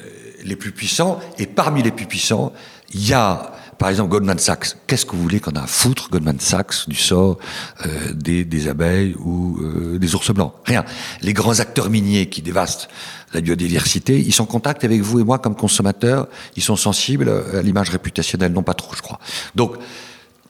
les 0.43 0.57
plus 0.57 0.73
puissants. 0.73 1.21
Et 1.37 1.47
parmi 1.47 1.81
les 1.83 1.91
plus 1.91 2.07
puissants, 2.07 2.51
il 2.93 3.07
y 3.07 3.13
a, 3.13 3.53
par 3.81 3.89
exemple, 3.89 4.11
Goldman 4.11 4.37
Sachs. 4.37 4.77
Qu'est-ce 4.85 5.07
que 5.07 5.15
vous 5.15 5.23
voulez 5.23 5.39
qu'on 5.39 5.53
a 5.53 5.63
à 5.63 5.65
foutre, 5.65 6.11
Goldman 6.11 6.39
Sachs, 6.39 6.87
du 6.87 6.95
sort 6.95 7.39
euh, 7.83 8.13
des, 8.13 8.45
des 8.45 8.67
abeilles 8.67 9.15
ou 9.17 9.57
euh, 9.59 9.97
des 9.97 10.13
ours 10.13 10.29
blancs? 10.29 10.53
Rien. 10.65 10.85
Les 11.23 11.33
grands 11.33 11.59
acteurs 11.59 11.89
miniers 11.89 12.29
qui 12.29 12.43
dévastent 12.43 12.89
la 13.33 13.41
biodiversité, 13.41 14.19
ils 14.19 14.33
sont 14.33 14.43
en 14.43 14.45
contact 14.45 14.83
avec 14.83 15.01
vous 15.01 15.19
et 15.19 15.23
moi 15.23 15.39
comme 15.39 15.55
consommateurs. 15.55 16.27
Ils 16.55 16.61
sont 16.61 16.75
sensibles 16.75 17.27
à 17.55 17.63
l'image 17.63 17.89
réputationnelle, 17.89 18.53
non 18.53 18.61
pas 18.61 18.75
trop, 18.75 18.93
je 18.95 19.01
crois. 19.01 19.19
Donc, 19.55 19.73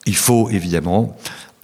il 0.06 0.18
faut 0.18 0.50
évidemment 0.50 1.16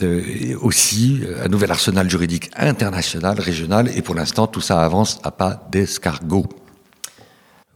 euh, 0.02 0.24
aussi 0.62 1.20
un 1.44 1.50
nouvel 1.50 1.70
arsenal 1.70 2.10
juridique 2.10 2.50
international, 2.56 3.42
régional, 3.42 3.92
et 3.94 4.02
pour 4.02 4.16
l'instant, 4.16 4.48
tout 4.48 4.62
ça 4.62 4.82
avance 4.86 5.20
à 5.22 5.32
pas 5.32 5.68
d'escargot. 5.70 6.46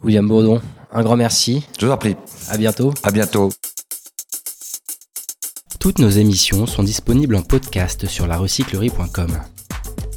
William 0.01 0.25
Bourdon, 0.25 0.61
un 0.93 1.03
grand 1.03 1.17
merci. 1.17 1.67
Je 1.77 1.87
vous 1.87 1.91
en 1.91 1.97
prie. 1.97 2.15
À 2.47 2.55
bientôt. 2.55 2.93
À 3.03 3.11
bientôt. 3.11 3.49
Toutes 5.81 5.97
nos 5.97 6.11
émissions 6.11 6.67
sont 6.67 6.83
disponibles 6.83 7.35
en 7.35 7.41
podcast 7.41 8.05
sur 8.05 8.27
larecyclerie.com. 8.27 9.35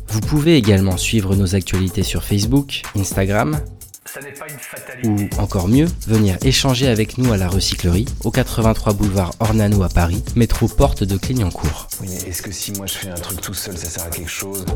Vous 0.08 0.20
pouvez 0.20 0.58
également 0.58 0.98
suivre 0.98 1.34
nos 1.34 1.54
actualités 1.54 2.02
sur 2.02 2.22
Facebook, 2.22 2.82
Instagram, 2.94 3.58
ou 5.04 5.16
encore 5.38 5.68
mieux, 5.68 5.86
venir 6.06 6.36
échanger 6.42 6.86
avec 6.86 7.16
nous 7.16 7.32
à 7.32 7.38
la 7.38 7.48
recyclerie, 7.48 8.04
au 8.24 8.30
83 8.30 8.92
boulevard 8.92 9.32
Ornano 9.40 9.82
à 9.82 9.88
Paris, 9.88 10.22
métro 10.36 10.68
porte 10.68 11.02
de 11.02 11.16
Clignancourt. 11.16 11.88
Oui, 12.02 12.08
mais 12.10 12.28
est-ce 12.28 12.42
que 12.42 12.52
si 12.52 12.72
moi 12.72 12.84
je 12.84 12.92
fais 12.92 13.08
un 13.08 13.14
truc 13.14 13.40
tout 13.40 13.54
seul, 13.54 13.78
ça 13.78 13.88
sert 13.88 14.04
à 14.04 14.10
quelque 14.10 14.28
chose? 14.28 14.66